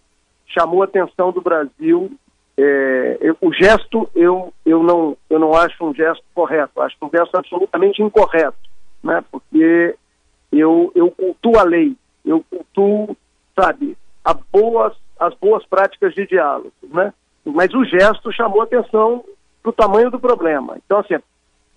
Chamou 0.48 0.82
a 0.82 0.86
atenção 0.86 1.32
do 1.32 1.42
Brasil. 1.42 2.12
É, 2.56 3.18
eu, 3.22 3.38
o 3.42 3.52
gesto 3.54 4.08
eu, 4.14 4.54
eu, 4.66 4.84
não, 4.84 5.18
eu 5.30 5.40
não 5.40 5.56
acho 5.56 5.84
um 5.84 5.94
gesto 5.94 6.24
correto, 6.36 6.82
acho 6.82 6.96
um 7.02 7.10
gesto 7.10 7.36
absolutamente 7.36 8.00
incorreto, 8.00 8.58
né? 9.04 9.24
porque 9.32 9.96
eu, 10.52 10.92
eu 10.94 11.10
cultuo 11.10 11.58
a 11.58 11.64
lei, 11.64 11.96
eu 12.24 12.46
cultuo, 12.48 13.18
sabe, 13.60 13.98
a 14.24 14.36
boas, 14.36 14.94
as 15.28 15.34
boas 15.36 15.66
práticas 15.66 16.14
de 16.14 16.26
diálogo. 16.26 16.72
Né? 16.84 17.14
Mas 17.46 17.74
o 17.74 17.84
gesto 17.86 18.32
chamou 18.32 18.62
a 18.62 18.66
atenção 18.66 19.24
para 19.62 19.70
o 19.70 19.74
tamanho 19.74 20.12
do 20.12 20.20
problema. 20.20 20.78
Então, 20.86 21.00
assim, 21.00 21.16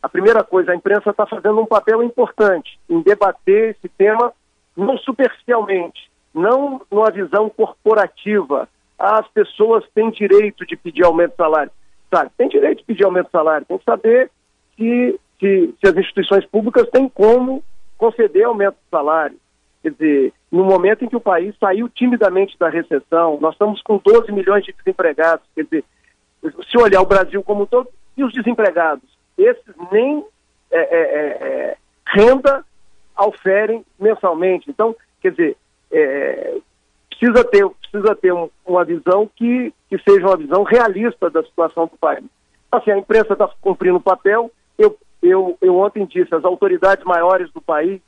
a 0.02 0.08
primeira 0.08 0.42
coisa, 0.44 0.72
a 0.72 0.76
imprensa 0.76 1.10
está 1.10 1.26
fazendo 1.26 1.60
um 1.60 1.66
papel 1.66 2.02
importante 2.02 2.78
em 2.88 3.00
debater 3.00 3.70
esse 3.70 3.88
tema 3.88 4.32
não 4.76 4.98
superficialmente, 4.98 6.10
não 6.34 6.80
numa 6.90 7.10
visão 7.10 7.48
corporativa. 7.48 8.68
as 8.98 9.26
pessoas 9.28 9.84
têm 9.94 10.10
direito 10.10 10.64
de 10.64 10.74
pedir 10.74 11.04
aumento 11.04 11.32
de 11.32 11.36
salário. 11.36 11.70
Sabe, 12.12 12.30
tem 12.36 12.48
direito 12.48 12.78
de 12.78 12.84
pedir 12.84 13.04
aumento 13.04 13.26
de 13.26 13.32
salário, 13.32 13.66
tem 13.66 13.78
que 13.78 13.84
saber 13.84 14.30
se, 14.76 15.20
se, 15.38 15.74
se 15.80 15.88
as 15.90 15.96
instituições 15.96 16.46
públicas 16.46 16.88
têm 16.90 17.08
como 17.08 17.62
conceder 17.98 18.44
aumento 18.44 18.74
de 18.74 18.90
salário. 18.90 19.36
Quer 19.86 19.92
dizer, 19.92 20.32
no 20.50 20.64
momento 20.64 21.04
em 21.04 21.08
que 21.08 21.14
o 21.14 21.20
país 21.20 21.54
saiu 21.60 21.88
timidamente 21.88 22.58
da 22.58 22.68
recessão, 22.68 23.38
nós 23.40 23.54
estamos 23.54 23.80
com 23.82 23.98
12 23.98 24.32
milhões 24.32 24.64
de 24.64 24.72
desempregados. 24.72 25.46
Quer 25.54 25.62
dizer, 25.62 25.84
se 26.42 26.76
olhar 26.76 27.00
o 27.00 27.06
Brasil 27.06 27.40
como 27.44 27.62
um 27.62 27.66
todo, 27.66 27.88
e 28.16 28.24
os 28.24 28.32
desempregados? 28.32 29.16
esses 29.38 29.74
nem 29.92 30.24
é, 30.72 30.78
é, 30.78 31.02
é, 31.02 31.48
é 31.48 31.76
renda 32.04 32.64
oferem 33.16 33.84
mensalmente. 33.96 34.68
Então, 34.68 34.96
quer 35.20 35.30
dizer, 35.30 35.56
é, 35.92 36.58
precisa 37.08 37.44
ter, 37.44 37.68
precisa 37.68 38.16
ter 38.16 38.32
um, 38.32 38.50
uma 38.66 38.84
visão 38.84 39.30
que, 39.36 39.72
que 39.88 39.98
seja 39.98 40.26
uma 40.26 40.36
visão 40.36 40.64
realista 40.64 41.30
da 41.30 41.44
situação 41.44 41.86
do 41.86 41.96
país. 41.96 42.24
Assim, 42.72 42.90
a 42.90 42.98
imprensa 42.98 43.34
está 43.34 43.48
cumprindo 43.60 43.98
o 43.98 44.02
papel. 44.02 44.50
Eu, 44.76 44.98
eu, 45.22 45.56
eu 45.62 45.76
ontem 45.76 46.04
disse, 46.06 46.34
as 46.34 46.44
autoridades 46.44 47.04
maiores 47.04 47.52
do 47.52 47.60
país, 47.60 48.00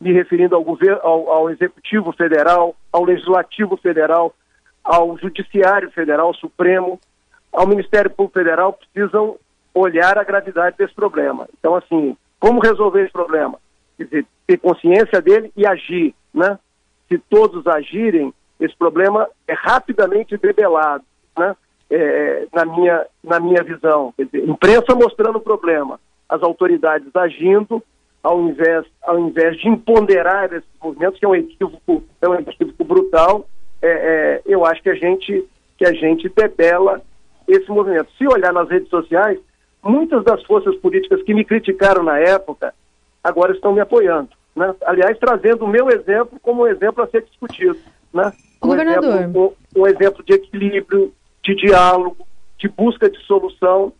me 0.00 0.12
referindo 0.12 0.56
ao, 0.56 0.64
governo, 0.64 1.00
ao, 1.02 1.30
ao 1.30 1.50
Executivo 1.50 2.12
Federal, 2.12 2.74
ao 2.90 3.04
Legislativo 3.04 3.76
Federal, 3.76 4.34
ao 4.82 5.18
Judiciário 5.18 5.90
Federal, 5.90 6.32
Supremo, 6.34 6.98
ao 7.52 7.66
Ministério 7.66 8.10
Público 8.10 8.38
Federal, 8.38 8.72
precisam 8.72 9.36
olhar 9.74 10.16
a 10.16 10.24
gravidade 10.24 10.76
desse 10.78 10.94
problema. 10.94 11.46
Então, 11.58 11.74
assim, 11.76 12.16
como 12.38 12.60
resolver 12.60 13.02
esse 13.02 13.12
problema? 13.12 13.58
Quer 13.96 14.04
dizer, 14.04 14.26
ter 14.46 14.56
consciência 14.58 15.20
dele 15.20 15.52
e 15.56 15.66
agir, 15.66 16.14
né? 16.32 16.58
Se 17.08 17.18
todos 17.18 17.66
agirem, 17.66 18.32
esse 18.58 18.74
problema 18.76 19.28
é 19.46 19.52
rapidamente 19.52 20.36
debelado, 20.36 21.04
né? 21.38 21.54
É, 21.92 22.46
na, 22.54 22.64
minha, 22.64 23.06
na 23.22 23.40
minha 23.40 23.64
visão. 23.64 24.14
Quer 24.16 24.26
dizer, 24.26 24.48
imprensa 24.48 24.94
mostrando 24.94 25.36
o 25.36 25.40
problema, 25.40 25.98
as 26.28 26.40
autoridades 26.40 27.14
agindo, 27.14 27.82
ao 28.22 28.40
invés, 28.40 28.86
ao 29.02 29.18
invés 29.18 29.56
de 29.58 29.68
empoderar 29.68 30.52
esses 30.52 30.68
movimentos, 30.82 31.18
que 31.18 31.24
é 31.24 31.28
um 31.28 31.34
equívoco, 31.34 32.04
é 32.20 32.28
um 32.28 32.34
equívoco 32.34 32.84
brutal, 32.84 33.48
é, 33.82 33.88
é, 33.88 34.42
eu 34.44 34.64
acho 34.64 34.82
que 34.82 34.90
a 34.90 34.94
gente 34.94 35.44
que 35.78 35.86
a 35.86 35.94
gente 35.94 36.28
debela 36.28 37.00
esse 37.48 37.70
movimento. 37.70 38.10
Se 38.18 38.26
olhar 38.26 38.52
nas 38.52 38.68
redes 38.68 38.90
sociais, 38.90 39.38
muitas 39.82 40.22
das 40.24 40.42
forças 40.44 40.76
políticas 40.76 41.22
que 41.22 41.32
me 41.32 41.42
criticaram 41.42 42.02
na 42.02 42.18
época 42.18 42.74
agora 43.24 43.52
estão 43.52 43.72
me 43.72 43.80
apoiando. 43.80 44.28
Né? 44.54 44.74
Aliás, 44.84 45.18
trazendo 45.18 45.64
o 45.64 45.68
meu 45.68 45.88
exemplo 45.88 46.38
como 46.42 46.64
um 46.64 46.66
exemplo 46.66 47.02
a 47.02 47.06
ser 47.06 47.22
discutido. 47.22 47.78
Né? 48.12 48.30
Um. 48.62 48.74
Exemplo, 48.74 49.56
um, 49.74 49.80
um 49.80 49.86
exemplo 49.86 50.22
de 50.22 50.34
equilíbrio, 50.34 51.14
de 51.42 51.54
diálogo, 51.54 52.26
de 52.58 52.68
busca 52.68 53.08
de 53.08 53.18
solução 53.24 53.92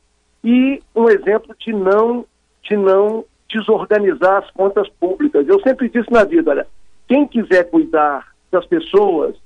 e 0.44 0.82
um 0.94 1.08
exemplo 1.08 1.54
de 1.58 1.72
não, 1.72 2.26
de 2.62 2.76
não 2.76 3.24
desorganizar 3.52 4.44
as 4.44 4.50
contas 4.50 4.88
públicas. 5.00 5.46
Eu 5.48 5.60
sempre 5.60 5.88
disse 5.88 6.10
na 6.10 6.24
vida, 6.24 6.50
olha, 6.50 6.66
quem 7.08 7.26
quiser 7.26 7.64
cuidar 7.70 8.28
das 8.50 8.64
pessoas 8.66 9.36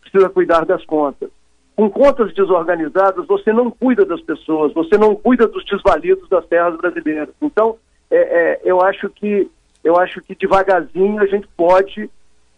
precisa 0.00 0.28
cuidar 0.28 0.64
das 0.64 0.84
contas. 0.84 1.30
Com 1.74 1.88
contas 1.90 2.34
desorganizadas, 2.34 3.26
você 3.26 3.52
não 3.52 3.70
cuida 3.70 4.04
das 4.04 4.20
pessoas, 4.20 4.74
você 4.74 4.98
não 4.98 5.14
cuida 5.14 5.46
dos 5.46 5.64
desvalidos 5.64 6.28
das 6.28 6.44
terras 6.46 6.76
brasileiras. 6.76 7.30
Então, 7.40 7.76
é, 8.10 8.16
é, 8.16 8.60
eu 8.64 8.80
acho 8.82 9.08
que 9.08 9.50
eu 9.82 9.96
acho 9.98 10.20
que 10.20 10.34
devagarzinho 10.34 11.20
a 11.20 11.26
gente 11.26 11.48
pode 11.56 12.08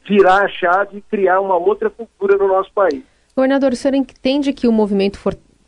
virar 0.07 0.45
a 0.45 0.49
chave 0.49 0.99
e 0.99 1.03
criar 1.03 1.41
uma 1.41 1.57
outra 1.57 1.89
cultura 1.89 2.37
no 2.37 2.49
nosso 2.49 2.71
país. 2.73 3.03
Governador, 3.35 3.73
o 3.73 3.77
senhor 3.77 3.95
entende 3.95 4.53
que 4.53 4.69
o 4.69 4.73
movimento 4.73 5.19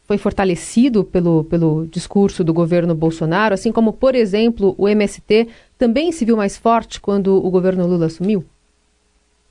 foi 0.06 0.18
fortalecido 0.18 1.02
pelo, 1.04 1.44
pelo 1.44 1.86
discurso 1.86 2.44
do 2.44 2.54
governo 2.54 2.94
Bolsonaro, 2.94 3.54
assim 3.54 3.72
como, 3.72 3.92
por 3.92 4.14
exemplo, 4.14 4.74
o 4.78 4.88
MST 4.88 5.48
também 5.76 6.12
se 6.12 6.24
viu 6.24 6.36
mais 6.36 6.56
forte 6.56 7.00
quando 7.00 7.36
o 7.36 7.50
governo 7.50 7.86
Lula 7.86 8.06
assumiu? 8.06 8.44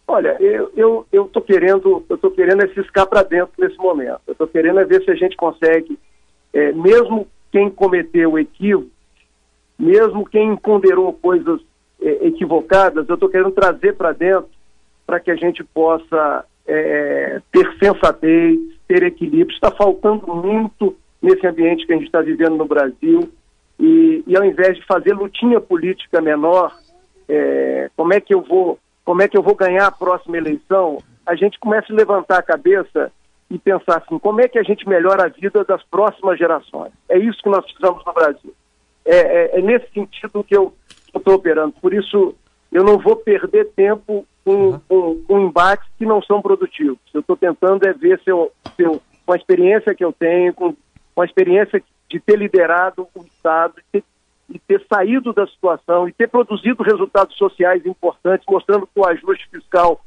Olha, 0.08 0.38
eu 0.40 0.72
eu 0.76 1.06
eu 1.12 1.26
querendo 1.42 2.04
eu 2.10 2.32
querendo 2.32 2.64
é 2.64 2.68
ciscar 2.70 3.08
para 3.08 3.24
dentro 3.24 3.54
nesse 3.58 3.78
momento. 3.78 4.22
Eu 4.28 4.34
estou 4.34 4.48
querendo 4.48 4.80
é 4.80 4.86
ver 4.86 5.04
se 5.04 5.10
a 5.10 5.16
gente 5.16 5.36
consegue, 5.36 5.98
é, 6.54 6.72
mesmo 6.72 7.28
quem 7.52 7.72
cometeu 7.72 8.38
equívoco, 8.38 8.92
mesmo 9.78 10.26
quem 10.26 10.56
ponderou 10.58 11.12
coisas 11.12 11.60
é, 12.00 12.28
equivocadas, 12.28 13.10
eu 13.10 13.16
estou 13.16 13.30
querendo 13.30 13.52
trazer 13.52 13.96
para 13.96 14.12
dentro 14.12 14.50
para 15.08 15.20
que 15.20 15.32
a 15.32 15.36
gente 15.36 15.64
possa 15.64 16.46
é, 16.68 17.42
ter 17.52 17.76
sensatez, 17.80 18.60
ter 18.88 19.04
equilíbrio. 19.04 19.54
Está 19.54 19.72
faltando 19.72 20.28
muito 20.34 20.96
nesse 21.22 21.46
ambiente 21.46 21.86
que 21.86 21.94
a 21.94 21.96
gente 21.96 22.06
está 22.06 22.22
vivendo 22.22 22.56
no 22.56 22.66
Brasil. 22.66 23.32
E, 23.80 24.24
e, 24.26 24.38
ao 24.38 24.46
invés 24.46 24.78
de 24.78 24.86
fazer 24.86 25.14
lutinha 25.14 25.60
política 25.60 26.22
menor, 26.22 26.76
é, 27.28 27.90
como 27.96 28.14
é 28.14 28.22
que 28.22 28.34
eu 28.34 28.42
vou, 28.42 28.80
como 29.04 29.22
é 29.22 29.28
que 29.28 29.38
eu 29.38 29.44
vou 29.44 29.56
ganhar 29.56 29.88
a 29.88 29.92
próxima 29.92 30.38
eleição? 30.38 30.98
A 31.26 31.36
gente 31.36 31.60
começa 31.60 31.92
a 31.92 31.96
levantar 31.96 32.38
a 32.40 32.44
cabeça 32.44 33.12
e 33.50 33.58
pensar 33.58 33.98
assim, 33.98 34.18
como 34.18 34.42
é 34.42 34.48
que 34.48 34.58
a 34.58 34.64
gente 34.64 34.88
melhora 34.88 35.26
a 35.26 35.30
vida 35.30 35.64
das 35.64 35.84
próximas 35.84 36.38
gerações? 36.38 36.92
É 37.10 37.18
isso 37.18 37.42
que 37.42 37.50
nós 37.50 37.66
precisamos 37.66 38.04
no 38.06 38.14
Brasil. 38.14 38.54
É, 39.04 39.16
é, 39.16 39.60
é 39.60 39.62
nesse 39.62 39.92
sentido 39.94 40.44
que 40.44 40.56
eu 40.56 40.74
estou 41.14 41.36
operando. 41.36 41.74
Por 41.82 41.94
isso, 41.94 42.36
eu 42.72 42.84
não 42.84 42.98
vou 42.98 43.16
perder 43.16 43.70
tempo 43.76 44.26
com, 44.46 44.80
com, 44.88 45.24
com 45.24 45.40
embates 45.40 45.90
que 45.98 46.06
não 46.06 46.22
são 46.22 46.42
produtivos. 46.42 47.00
Eu 47.12 47.22
estou 47.22 47.36
tentando 47.36 47.86
é 47.88 47.92
ver 47.92 48.22
se 48.24 48.30
eu, 48.30 48.52
se 48.76 48.84
eu, 48.84 49.02
com 49.26 49.34
a 49.34 49.36
experiência 49.36 49.96
que 49.96 50.06
eu 50.06 50.14
tenho, 50.14 50.54
com, 50.54 50.76
com 51.16 51.22
a 51.22 51.26
experiência 51.26 51.84
de 52.08 52.20
ter 52.20 52.38
liderado 52.38 53.08
o 53.16 53.24
Estado 53.24 53.74
e 53.94 54.00
ter, 54.00 54.04
ter 54.68 54.86
saído 54.88 55.34
da 55.34 55.48
situação 55.48 56.08
e 56.08 56.14
ter 56.14 56.30
produzido 56.30 56.84
resultados 56.84 57.36
sociais 57.36 57.84
importantes, 57.88 58.46
mostrando 58.48 58.86
que 58.86 59.00
o 59.00 59.06
ajuste 59.06 59.50
fiscal 59.50 60.00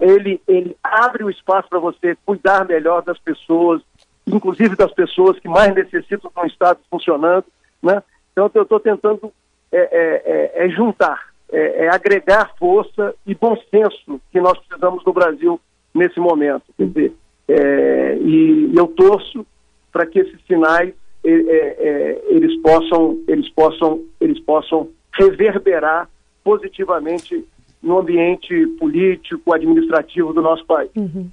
ele, 0.00 0.40
ele 0.46 0.76
abre 0.82 1.24
o 1.24 1.30
espaço 1.30 1.68
para 1.68 1.80
você 1.80 2.16
cuidar 2.24 2.64
melhor 2.64 3.02
das 3.02 3.18
pessoas, 3.18 3.82
inclusive 4.24 4.76
das 4.76 4.92
pessoas 4.92 5.36
que 5.40 5.48
mais 5.48 5.74
necessitam 5.74 6.30
de 6.32 6.40
um 6.40 6.46
Estado 6.46 6.78
funcionando. 6.88 7.46
Né? 7.82 8.00
Então, 8.30 8.48
eu 8.54 8.62
estou 8.62 8.78
tentando 8.78 9.32
é, 9.72 9.78
é, 9.78 10.62
é, 10.62 10.66
é 10.66 10.68
juntar, 10.68 11.29
é, 11.52 11.84
é, 11.84 11.88
agregar 11.88 12.52
força 12.58 13.14
e 13.26 13.34
bom 13.34 13.56
senso 13.70 14.20
que 14.32 14.40
nós 14.40 14.58
precisamos 14.58 15.04
no 15.04 15.12
Brasil 15.12 15.60
nesse 15.94 16.20
momento. 16.20 16.64
Quer 16.76 16.86
dizer, 16.86 17.12
é, 17.48 18.18
e, 18.18 18.72
eu 18.76 18.86
torço 18.88 19.46
para 19.92 20.06
que 20.06 20.20
esses 20.20 20.40
sinais 20.46 20.94
eles 21.22 22.58
possam 22.62 23.18
eles 23.28 23.46
possam 23.50 24.00
eles 24.18 24.40
possam 24.40 24.88
reverberar 25.12 26.08
positivamente 26.42 27.44
no 27.82 27.98
ambiente 27.98 28.66
político, 28.78 29.52
administrativo 29.52 30.32
do 30.32 30.40
nosso 30.40 30.64
país. 30.64 30.90
Uhum. 30.96 31.28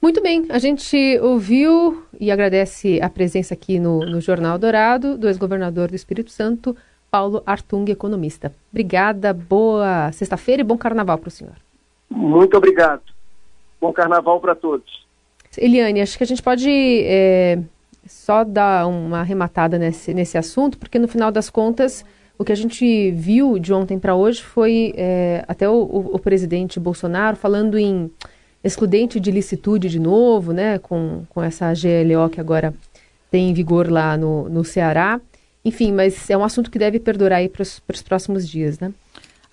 Muito 0.00 0.20
bem, 0.20 0.46
a 0.48 0.58
gente 0.58 0.96
ouviu 1.20 2.02
e 2.18 2.30
agradece 2.30 3.00
a 3.00 3.08
presença 3.08 3.54
aqui 3.54 3.78
no, 3.78 4.00
no 4.00 4.20
Jornal 4.20 4.58
Dourado 4.58 5.16
do 5.16 5.28
ex-governador 5.28 5.88
do 5.88 5.94
Espírito 5.94 6.30
Santo, 6.30 6.76
Paulo 7.12 7.42
Artung, 7.44 7.84
economista. 7.90 8.54
Obrigada, 8.70 9.34
boa 9.34 10.10
sexta-feira 10.12 10.62
e 10.62 10.64
bom 10.64 10.78
carnaval 10.78 11.18
para 11.18 11.28
o 11.28 11.30
senhor. 11.30 11.52
Muito 12.08 12.56
obrigado. 12.56 13.02
Bom 13.78 13.92
carnaval 13.92 14.40
para 14.40 14.54
todos. 14.54 15.06
Eliane, 15.58 16.00
acho 16.00 16.16
que 16.16 16.24
a 16.24 16.26
gente 16.26 16.42
pode 16.42 16.70
é, 16.70 17.58
só 18.06 18.44
dar 18.44 18.86
uma 18.86 19.20
arrematada 19.20 19.78
nesse, 19.78 20.14
nesse 20.14 20.38
assunto, 20.38 20.78
porque 20.78 20.98
no 20.98 21.06
final 21.06 21.30
das 21.30 21.50
contas 21.50 22.02
o 22.38 22.46
que 22.46 22.52
a 22.52 22.56
gente 22.56 23.10
viu 23.10 23.58
de 23.58 23.74
ontem 23.74 23.98
para 23.98 24.14
hoje 24.14 24.42
foi 24.42 24.94
é, 24.96 25.44
até 25.46 25.68
o, 25.68 25.82
o, 25.82 26.14
o, 26.14 26.18
presidente 26.18 26.80
Bolsonaro 26.80 27.36
falando 27.36 27.78
em 27.78 28.10
excludente 28.64 29.20
de 29.20 29.30
licitude 29.30 29.90
de 29.90 30.00
novo, 30.00 30.54
né, 30.54 30.78
com, 30.78 31.24
com 31.28 31.42
essa 31.42 31.74
GLO 31.74 32.30
que 32.30 32.40
agora 32.40 32.72
tem 33.30 33.50
em 33.50 33.52
vigor 33.52 33.90
lá 33.90 34.16
no, 34.16 34.48
no 34.48 34.64
Ceará. 34.64 35.20
Enfim, 35.64 35.92
mas 35.92 36.28
é 36.28 36.36
um 36.36 36.44
assunto 36.44 36.70
que 36.70 36.78
deve 36.78 36.98
perdurar 36.98 37.38
aí 37.38 37.48
para 37.48 37.62
os 37.62 37.80
próximos 38.02 38.48
dias, 38.48 38.78
né? 38.78 38.92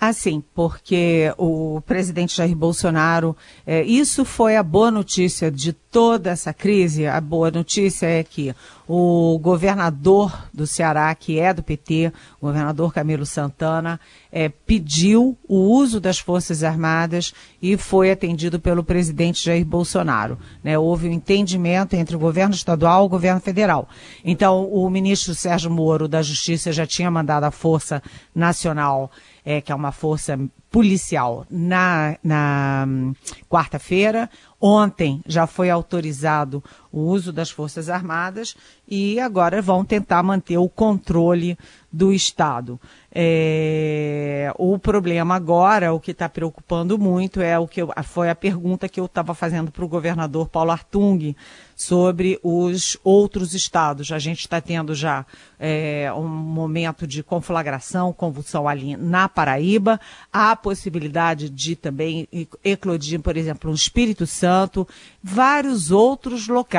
Ah, 0.02 0.14
sim, 0.14 0.42
porque 0.56 1.34
o 1.38 1.82
presidente 1.86 2.38
Jair 2.38 2.56
Bolsonaro, 2.56 3.36
é, 3.68 3.84
isso 3.84 4.24
foi 4.24 4.56
a 4.56 4.64
boa 4.64 4.90
notícia 4.90 5.52
de 5.52 5.74
toda 5.74 6.30
essa 6.30 6.54
crise. 6.54 7.06
A 7.06 7.20
boa 7.20 7.52
notícia 7.52 8.06
é 8.06 8.24
que 8.24 8.56
o 8.88 9.38
governador 9.40 10.48
do 10.54 10.66
Ceará, 10.66 11.14
que 11.14 11.38
é 11.38 11.54
do 11.54 11.62
PT, 11.62 12.14
o 12.40 12.46
governador 12.46 12.94
Camilo 12.94 13.26
Santana, 13.26 14.00
é, 14.32 14.50
pediu 14.50 15.38
o 15.48 15.56
uso 15.56 16.00
das 16.00 16.20
Forças 16.20 16.64
Armadas 16.64 17.34
e 17.62 17.76
foi 17.78 18.12
atendido 18.12 18.60
pelo 18.60 18.84
presidente 18.84 19.44
Jair 19.44 19.66
Bolsonaro. 19.66 20.38
Né? 20.64 20.78
Houve 20.78 21.10
um 21.10 21.12
entendimento 21.12 21.96
entre 21.96 22.16
o 22.16 22.20
governo 22.20 22.54
estadual 22.54 23.04
e 23.04 23.06
o 23.08 23.10
governo 23.10 23.42
federal. 23.42 23.90
Então, 24.24 24.66
o 24.72 24.90
ministro 24.90 25.34
Sérgio 25.34 25.72
Moro 25.72 26.08
da 26.08 26.22
Justiça 26.22 26.72
já 26.72 26.86
tinha 26.86 27.10
mandado 27.10 27.44
a 27.46 27.52
Força 27.52 28.02
Nacional 28.34 29.12
é, 29.50 29.62
que 29.62 29.72
é 29.72 29.76
uma 29.76 29.92
força 29.92 30.40
policial, 30.70 31.44
na, 31.50 32.18
na 32.24 32.86
hum, 32.88 33.14
quarta-feira. 33.50 34.30
Ontem 34.62 35.22
já 35.26 35.48
foi 35.48 35.72
autorizado 35.72 36.64
o 36.92 37.02
uso 37.02 37.32
das 37.32 37.50
Forças 37.50 37.90
Armadas 37.90 38.56
e 38.88 39.20
agora 39.20 39.62
vão 39.62 39.86
tentar 39.86 40.24
manter 40.24 40.58
o 40.58 40.68
controle 40.68 41.58
do 41.92 42.14
Estado. 42.14 42.80
É, 43.12 44.54
o 44.58 44.78
problema 44.78 45.36
agora, 45.36 45.94
o 45.94 46.00
que 46.00 46.12
está 46.12 46.30
preocupando 46.30 46.98
muito, 46.98 47.42
é 47.42 47.58
o 47.58 47.68
que 47.68 47.82
eu, 47.82 47.92
foi 48.04 48.30
a 48.30 48.36
pergunta 48.36 48.88
que 48.88 49.00
eu 49.00 49.06
estava 49.06 49.34
fazendo 49.34 49.72
para 49.72 49.84
o 49.84 49.88
governador 49.88 50.48
Paulo 50.48 50.72
Artung 50.72 51.36
sobre 51.76 52.40
os 52.44 52.98
outros 53.04 53.56
estados. 53.56 54.12
A 54.12 54.20
gente 54.20 54.42
está 54.42 54.62
tendo 54.62 54.94
já 54.94 55.26
é, 55.58 56.12
um 56.16 56.28
momento 56.28 57.08
de 57.08 57.24
conflagração, 57.24 58.14
convulsão 58.14 58.68
ali 58.68 58.96
na 58.96 59.28
Paraíba. 59.28 60.00
Há 60.32 60.52
a 60.52 60.56
possibilidade 60.56 61.50
de 61.50 61.76
também 61.76 62.28
eclodir, 62.64 63.20
por 63.22 63.36
exemplo, 63.36 63.70
no 63.70 63.76
Espírito 63.76 64.28
Santo, 64.28 64.88
vários 65.24 65.90
outros 65.90 66.48
locais. 66.48 66.79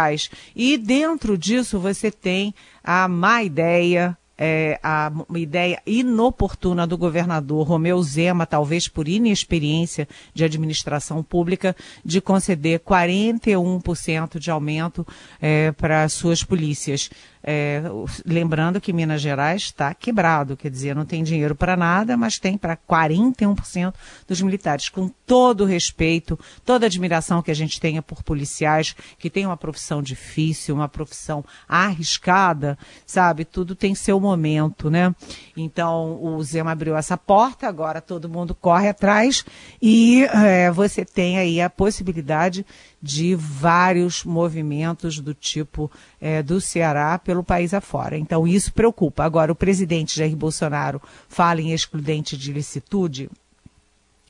E 0.55 0.77
dentro 0.77 1.37
disso 1.37 1.79
você 1.79 2.11
tem 2.11 2.55
a 2.83 3.07
má 3.09 3.43
ideia 3.43 4.17
é, 4.43 4.81
a, 4.83 5.13
ideia 5.37 5.83
inoportuna 5.85 6.87
do 6.87 6.97
governador 6.97 7.67
Romeu 7.67 8.03
Zema, 8.03 8.47
talvez 8.47 8.89
por 8.89 9.07
inexperiência 9.07 10.09
de 10.33 10.43
administração 10.43 11.23
pública, 11.23 11.77
de 12.03 12.23
conceder 12.23 12.81
41% 12.81 14.39
de 14.39 14.51
aumento 14.51 15.07
é, 15.43 15.73
para 15.73 16.09
suas 16.09 16.43
polícias. 16.43 17.11
É, 17.43 17.83
lembrando 18.27 18.81
que 18.81 18.93
Minas 18.93 19.21
Gerais 19.21 19.63
está 19.63 19.95
quebrado, 19.95 20.57
quer 20.57 20.71
dizer, 20.71 20.95
não 20.95 21.07
tem 21.07 21.23
dinheiro 21.23 21.55
para 21.55 21.77
nada, 21.77 22.17
mas 22.17 22.39
tem 22.39 22.59
para 22.59 22.77
41% 22.77 23.95
dos 24.29 24.43
militares, 24.43 24.89
com 24.89 25.09
todo 25.27 25.63
o 25.63 25.67
respeito, 25.67 26.39
toda 26.65 26.87
a 26.87 26.89
admiração 26.89 27.43
que 27.43 27.51
a 27.51 27.55
gente 27.55 27.81
tenha 27.81 28.03
por 28.03 28.23
policiais, 28.23 28.95
que 29.19 29.31
tem 29.31 29.47
uma 29.47 29.57
profissão 29.57 30.03
difícil, 30.03 30.75
uma 30.75 30.89
profissão 30.89 31.45
arriscada, 31.67 32.79
sabe? 33.07 33.45
Tudo 33.45 33.75
tem 33.75 33.95
seu 33.95 34.21
momento, 34.21 34.91
né? 34.91 35.15
Então, 35.57 36.23
o 36.23 36.43
Zema 36.43 36.73
abriu 36.73 36.97
essa 36.97 37.17
porta, 37.17 37.67
agora 37.67 38.01
todo 38.01 38.29
mundo 38.29 38.55
corre 38.55 38.89
atrás 38.89 39.45
e 39.81 40.25
é, 40.25 40.71
você 40.71 41.05
tem 41.05 41.39
aí 41.39 41.61
a 41.61 41.71
possibilidade 41.71 42.67
de 43.03 43.35
vários 43.35 44.25
movimentos 44.25 45.21
do 45.21 45.33
tipo 45.33 45.91
é, 46.21 46.43
do 46.43 46.61
Ceará 46.61 47.19
pelo 47.19 47.43
país 47.43 47.73
afora. 47.73 48.19
Então 48.19 48.47
isso 48.47 48.73
preocupa. 48.73 49.25
Agora, 49.25 49.53
o 49.53 49.57
presidente 49.57 50.19
Jair 50.19 50.37
Bolsonaro 50.37 51.01
fala 51.29 51.61
em 51.61 51.73
excludente 51.73 52.37
de 52.37 52.53
licitude, 52.53 53.31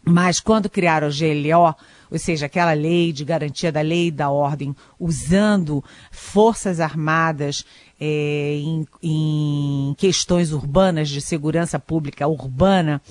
mas 0.05 0.41
quando 0.41 0.71
criaram 0.71 1.09
o 1.09 1.11
GLO, 1.11 1.75
ou 2.11 2.19
seja, 2.19 2.47
aquela 2.47 2.73
lei 2.73 3.13
de 3.13 3.25
garantia 3.25 3.71
da 3.71 3.81
lei 3.81 4.07
e 4.07 4.11
da 4.11 4.31
ordem, 4.31 4.75
usando 4.99 5.85
forças 6.11 6.81
armadas 6.81 7.65
é, 8.01 8.55
em, 8.57 8.87
em, 9.03 9.95
questões 9.99 10.53
urbanas 10.53 11.09
de 11.09 11.21
segurança 11.21 11.79
pública 11.79 12.27
urbana, 12.27 13.03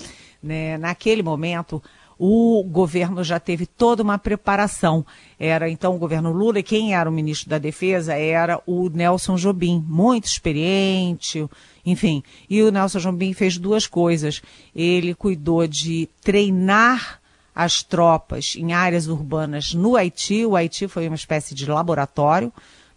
né, 0.41 0.78
naquele 0.78 1.22
momento 1.22 1.84
o 2.19 2.62
governo 2.63 3.23
já 3.23 3.39
teve 3.39 3.65
toda 3.65 4.03
uma 4.03 4.17
preparação. 4.17 5.05
Era 5.39 5.69
então 5.69 5.95
o 5.95 5.97
governo 5.97 6.34
Lula 6.34 6.60
e 6.60 6.63
quem 6.63 6.93
era 6.93 7.10
o 7.10 7.13
ministro 7.13 7.49
da 7.49 7.58
Defesa 7.58 8.13
era 8.13 8.62
o 8.67 8.89
Nelson 8.89 9.38
Jobim, 9.38 9.84
muito 9.88 10.25
experiente, 10.25 11.47
enfim. 11.86 12.21
E 12.49 12.62
o 12.62 12.71
Nelson 12.71 12.99
Jobim 12.99 13.32
fez 13.32 13.58
duas 13.58 13.88
coisas. 13.88 14.41
Ele 14.75 15.15
cuidou 15.15 15.65
de 15.65 16.10
treinar 16.21 17.21
as 17.55 17.82
tropas 17.82 18.55
em 18.58 18.73
áreas 18.73 19.08
urbanas 19.08 19.73
no 19.73 19.95
Haiti. 19.95 20.45
O 20.45 20.58
Haiti 20.58 20.89
foi 20.89 21.08
uma 21.08 21.15
espécie 21.15 21.55
de 21.55 21.65
laboratório 21.65 22.51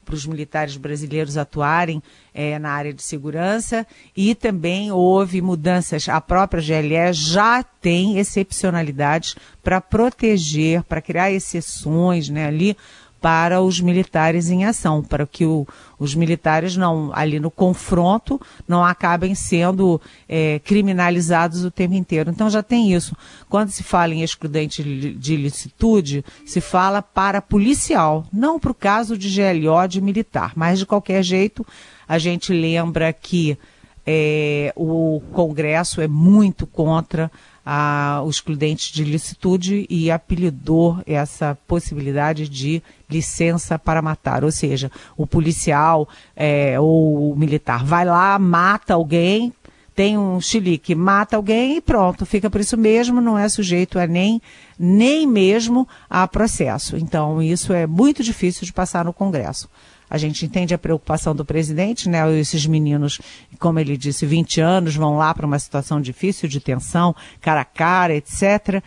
para 0.05 0.15
os 0.15 0.27
militares 0.27 0.77
brasileiros 0.77 1.37
atuarem 1.37 2.03
é, 2.35 2.59
na 2.59 2.71
área 2.71 2.93
de 2.93 3.03
segurança 3.03 3.87
e 4.17 4.35
também 4.35 4.91
houve 4.91 5.41
mudanças. 5.41 6.09
A 6.09 6.21
própria 6.21 6.63
GLE 6.63 7.13
já 7.13 7.63
tem 7.63 8.19
excepcionalidades 8.19 9.37
para 9.63 9.81
proteger, 9.81 10.83
para 10.85 11.01
criar 11.01 11.31
exceções 11.31 12.29
né, 12.29 12.47
ali 12.47 12.77
para 13.23 13.63
os 13.63 13.81
militares 13.81 14.51
em 14.51 14.65
ação, 14.65 15.01
para 15.01 15.25
que 15.25 15.47
o, 15.47 15.65
os 15.97 16.13
militares 16.13 16.77
não, 16.77 17.13
ali 17.15 17.39
no 17.39 17.53
confronto, 17.53 18.41
não 18.67 18.85
acabem 18.85 19.33
sendo 19.33 20.01
é, 20.29 20.59
criminalizados 20.59 21.65
o 21.65 21.71
tempo 21.71 21.95
inteiro. 21.95 22.31
Então 22.31 22.51
já 22.51 22.65
tem 22.65 22.93
isso. 22.93 23.17
Quando 23.49 23.71
se 23.71 23.85
fala 23.85 24.13
em 24.13 24.23
excludente 24.23 24.83
de 24.83 25.35
ilicitude, 25.35 26.25
se 26.45 26.61
fala 26.61 27.01
para 27.01 27.41
policial, 27.41 28.27
não 28.33 28.59
para 28.59 28.73
o 28.73 28.75
caso 28.75 29.17
de 29.17 29.29
GLO 29.31 29.87
de 29.87 30.01
militar. 30.01 30.53
Mas 30.57 30.81
de 30.81 30.85
qualquer 30.85 31.23
jeito, 31.23 31.65
a 32.09 32.19
gente 32.19 32.53
lembra 32.53 33.13
que 33.13 33.57
é, 34.05 34.73
o 34.75 35.23
Congresso 35.33 36.01
é 36.01 36.09
muito 36.09 36.67
contra 36.67 37.31
a, 37.65 38.23
os 38.25 38.37
excludentes 38.37 38.93
de 38.93 39.05
licitude 39.05 39.87
e 39.89 40.11
apelidou 40.11 40.99
essa 41.07 41.57
possibilidade 41.67 42.49
de 42.49 42.83
licença 43.09 43.79
para 43.79 44.03
matar. 44.03 44.45
Ou 44.45 44.51
seja, 44.51 44.91
o 45.17 45.27
policial 45.27 46.09
é, 46.35 46.79
ou 46.81 47.33
o 47.33 47.37
militar 47.37 47.85
vai 47.85 48.05
lá, 48.05 48.39
mata 48.39 48.95
alguém, 48.95 49.53
tem 49.95 50.17
um 50.17 50.41
chilique, 50.41 50.95
mata 50.95 51.37
alguém 51.37 51.77
e 51.77 51.81
pronto, 51.81 52.25
fica 52.25 52.49
por 52.49 52.61
isso 52.61 52.77
mesmo, 52.77 53.21
não 53.21 53.39
é 53.39 53.49
sujeito 53.49 53.99
a 53.99 54.07
nem, 54.07 54.41
nem 54.79 55.27
mesmo 55.27 55.87
a 56.09 56.27
processo. 56.27 56.97
Então, 56.97 57.43
isso 57.43 57.73
é 57.73 57.87
muito 57.87 58.23
difícil 58.23 58.65
de 58.65 58.73
passar 58.73 59.05
no 59.05 59.13
Congresso. 59.13 59.69
A 60.09 60.19
gente 60.19 60.45
entende 60.45 60.75
a 60.75 60.79
preocupação 60.79 61.35
do 61.35 61.43
presidente, 61.43 62.07
né? 62.07 62.39
Esses 62.39 62.67
meninos, 62.67 63.19
como 63.59 63.79
ele 63.79 63.97
disse, 63.97 64.27
20 64.27 64.61
anos, 64.61 64.95
vão 64.95 65.17
lá 65.17 65.33
para 65.33 65.47
uma 65.47 65.59
situação 65.59 66.03
difícil 66.03 66.51
de 66.51 66.61
tensão, 66.61 67.17
cara 67.41 67.63
a 67.63 67.65
cara, 67.65 68.15
etc. 68.15 68.83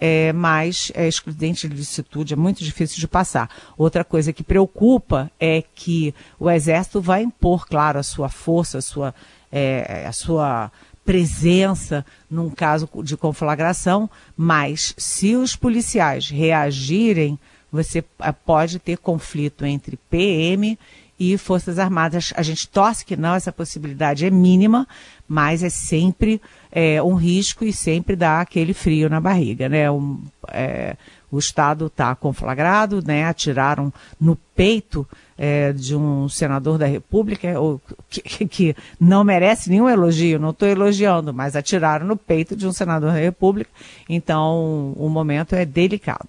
É, 0.00 0.32
mas 0.32 0.90
é 0.94 1.06
excludente 1.06 1.68
de 1.68 1.76
licitude, 1.76 2.32
é 2.32 2.36
muito 2.36 2.64
difícil 2.64 2.98
de 2.98 3.06
passar. 3.06 3.50
Outra 3.76 4.02
coisa 4.02 4.32
que 4.32 4.42
preocupa 4.42 5.30
é 5.38 5.62
que 5.74 6.14
o 6.38 6.50
Exército 6.50 6.98
vai 7.02 7.22
impor, 7.22 7.66
claro, 7.66 7.98
a 7.98 8.02
sua 8.02 8.30
força, 8.30 8.78
a 8.78 8.82
sua, 8.82 9.14
é, 9.50 10.04
a 10.06 10.12
sua 10.12 10.70
presença 11.04 12.04
num 12.30 12.50
caso 12.50 12.88
de 13.02 13.16
conflagração, 13.16 14.08
mas 14.36 14.94
se 14.96 15.34
os 15.34 15.56
policiais 15.56 16.28
reagirem 16.28 17.38
você 17.72 18.04
eh, 18.20 18.32
pode 18.32 18.78
ter 18.78 18.98
conflito 18.98 19.64
entre 19.64 19.96
PM 20.08 20.78
e 21.18 21.36
Forças 21.36 21.78
Armadas. 21.78 22.32
A 22.34 22.42
gente 22.42 22.66
torce 22.68 23.04
que 23.04 23.16
não, 23.16 23.34
essa 23.34 23.52
possibilidade 23.52 24.24
é 24.24 24.30
mínima, 24.30 24.88
mas 25.28 25.62
é 25.62 25.68
sempre 25.68 26.40
é, 26.72 27.02
um 27.02 27.14
risco 27.14 27.64
e 27.64 27.72
sempre 27.72 28.16
dá 28.16 28.40
aquele 28.40 28.72
frio 28.72 29.08
na 29.08 29.20
barriga, 29.20 29.68
né? 29.68 29.90
Um, 29.90 30.22
é, 30.48 30.96
o 31.30 31.38
Estado 31.38 31.86
está 31.86 32.14
conflagrado, 32.14 33.02
né? 33.06 33.24
Atiraram 33.24 33.92
no 34.20 34.36
peito 34.54 35.06
é, 35.38 35.72
de 35.72 35.96
um 35.96 36.28
senador 36.28 36.76
da 36.76 36.86
República, 36.86 37.58
ou, 37.58 37.80
que, 38.10 38.46
que 38.46 38.76
não 39.00 39.24
merece 39.24 39.70
nenhum 39.70 39.88
elogio, 39.88 40.38
não 40.38 40.50
estou 40.50 40.68
elogiando, 40.68 41.32
mas 41.32 41.56
atiraram 41.56 42.06
no 42.06 42.16
peito 42.16 42.54
de 42.54 42.66
um 42.66 42.72
senador 42.72 43.12
da 43.12 43.18
República. 43.18 43.70
Então, 44.08 44.92
o 44.96 45.08
momento 45.08 45.54
é 45.54 45.64
delicado. 45.64 46.28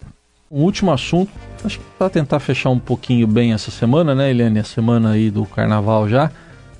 Um 0.49 0.63
último 0.63 0.91
assunto, 0.91 1.31
acho 1.63 1.79
que 1.79 1.85
para 1.97 2.09
tentar 2.09 2.39
fechar 2.39 2.69
um 2.69 2.79
pouquinho 2.79 3.25
bem 3.25 3.53
essa 3.53 3.71
semana, 3.71 4.13
né, 4.13 4.29
Eliane? 4.29 4.59
A 4.59 4.63
semana 4.63 5.11
aí 5.11 5.29
do 5.29 5.45
carnaval 5.45 6.07
já. 6.09 6.31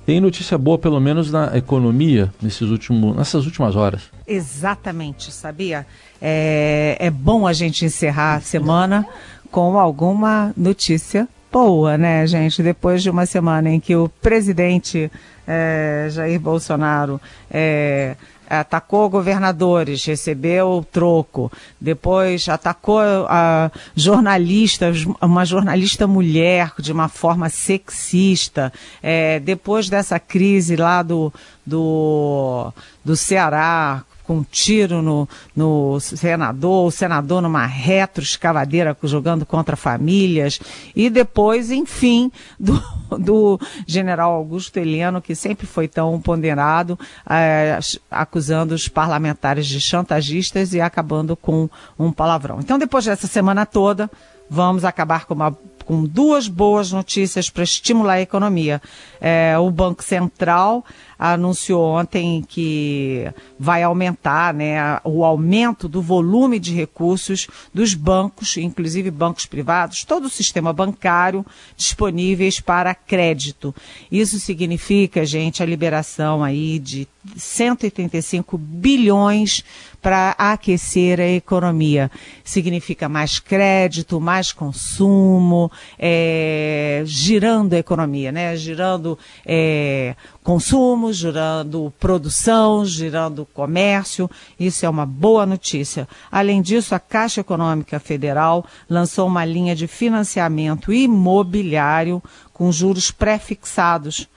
Tem 0.04 0.20
notícia 0.20 0.58
boa, 0.58 0.78
pelo 0.78 1.00
menos 1.00 1.30
na 1.30 1.56
economia, 1.56 2.32
nesses 2.42 2.68
últimos, 2.68 3.16
nessas 3.16 3.46
últimas 3.46 3.76
horas. 3.76 4.02
Exatamente, 4.26 5.30
sabia? 5.32 5.86
É, 6.20 6.96
é 6.98 7.10
bom 7.10 7.46
a 7.46 7.52
gente 7.52 7.84
encerrar 7.84 8.36
a 8.36 8.40
semana 8.40 9.06
com 9.50 9.78
alguma 9.78 10.52
notícia 10.56 11.28
boa, 11.52 11.98
né, 11.98 12.26
gente? 12.26 12.62
Depois 12.62 13.02
de 13.02 13.10
uma 13.10 13.26
semana 13.26 13.68
em 13.68 13.78
que 13.78 13.94
o 13.94 14.08
presidente 14.08 15.12
é, 15.46 16.08
Jair 16.10 16.40
Bolsonaro 16.40 17.20
é, 17.50 18.16
atacou 18.48 19.10
governadores, 19.10 20.02
recebeu 20.04 20.84
troco, 20.90 21.52
depois 21.78 22.48
atacou 22.48 23.00
a 23.28 23.70
jornalistas, 23.94 25.04
uma 25.20 25.44
jornalista 25.44 26.06
mulher 26.06 26.72
de 26.78 26.90
uma 26.90 27.08
forma 27.08 27.50
sexista, 27.50 28.72
é, 29.02 29.38
depois 29.38 29.90
dessa 29.90 30.18
crise 30.18 30.74
lá 30.74 31.02
do, 31.02 31.30
do, 31.66 32.72
do 33.04 33.14
Ceará, 33.14 34.02
com 34.32 34.38
um 34.38 34.46
tiro 34.50 35.02
no, 35.02 35.28
no 35.54 36.00
senador, 36.00 36.86
o 36.86 36.90
senador 36.90 37.42
numa 37.42 37.66
retroescavadeira 37.66 38.96
jogando 39.02 39.44
contra 39.44 39.76
famílias, 39.76 40.58
e 40.96 41.10
depois, 41.10 41.70
enfim, 41.70 42.32
do, 42.58 42.82
do 43.18 43.60
general 43.86 44.32
Augusto 44.32 44.78
Heleno, 44.78 45.20
que 45.20 45.34
sempre 45.34 45.66
foi 45.66 45.86
tão 45.86 46.18
ponderado, 46.18 46.98
é, 47.28 47.78
acusando 48.10 48.74
os 48.74 48.88
parlamentares 48.88 49.66
de 49.66 49.80
chantagistas 49.80 50.72
e 50.72 50.80
acabando 50.80 51.36
com 51.36 51.68
um 51.98 52.10
palavrão. 52.10 52.58
Então, 52.58 52.78
depois 52.78 53.04
dessa 53.04 53.26
semana 53.26 53.66
toda, 53.66 54.10
vamos 54.48 54.82
acabar 54.84 55.26
com 55.26 55.34
uma 55.34 55.54
com 55.82 56.04
duas 56.04 56.46
boas 56.48 56.92
notícias 56.92 57.50
para 57.50 57.64
estimular 57.64 58.14
a 58.14 58.20
economia. 58.20 58.80
É, 59.20 59.58
o 59.58 59.68
Banco 59.70 60.02
Central 60.02 60.84
anunciou 61.30 61.84
ontem 61.84 62.44
que 62.48 63.32
vai 63.56 63.84
aumentar 63.84 64.52
né, 64.52 64.98
o 65.04 65.24
aumento 65.24 65.88
do 65.88 66.02
volume 66.02 66.58
de 66.58 66.74
recursos 66.74 67.46
dos 67.72 67.94
bancos, 67.94 68.56
inclusive 68.56 69.08
bancos 69.08 69.46
privados, 69.46 70.02
todo 70.02 70.24
o 70.24 70.30
sistema 70.30 70.72
bancário 70.72 71.46
disponíveis 71.76 72.58
para 72.58 72.92
crédito. 72.92 73.72
Isso 74.10 74.40
significa, 74.40 75.24
gente, 75.24 75.62
a 75.62 75.66
liberação 75.66 76.42
aí 76.42 76.80
de 76.80 77.06
185 77.36 78.58
bilhões 78.58 79.64
para 80.02 80.34
aquecer 80.36 81.20
a 81.20 81.28
economia. 81.28 82.10
Significa 82.42 83.08
mais 83.08 83.38
crédito, 83.38 84.20
mais 84.20 84.50
consumo, 84.50 85.70
é, 85.96 87.02
girando 87.06 87.74
a 87.74 87.78
economia, 87.78 88.32
né? 88.32 88.56
Girando 88.56 89.16
é, 89.46 90.16
consumo, 90.42 91.11
girando 91.12 91.92
produção, 92.00 92.84
girando 92.84 93.46
comércio. 93.52 94.30
Isso 94.58 94.84
é 94.86 94.88
uma 94.88 95.06
boa 95.06 95.44
notícia. 95.46 96.08
Além 96.30 96.62
disso, 96.62 96.94
a 96.94 96.98
Caixa 96.98 97.40
Econômica 97.40 98.00
Federal 98.00 98.64
lançou 98.88 99.26
uma 99.26 99.44
linha 99.44 99.76
de 99.76 99.86
financiamento 99.86 100.92
imobiliário 100.92 102.22
com 102.52 102.72
juros 102.72 103.10
pré-fixados 103.10 104.28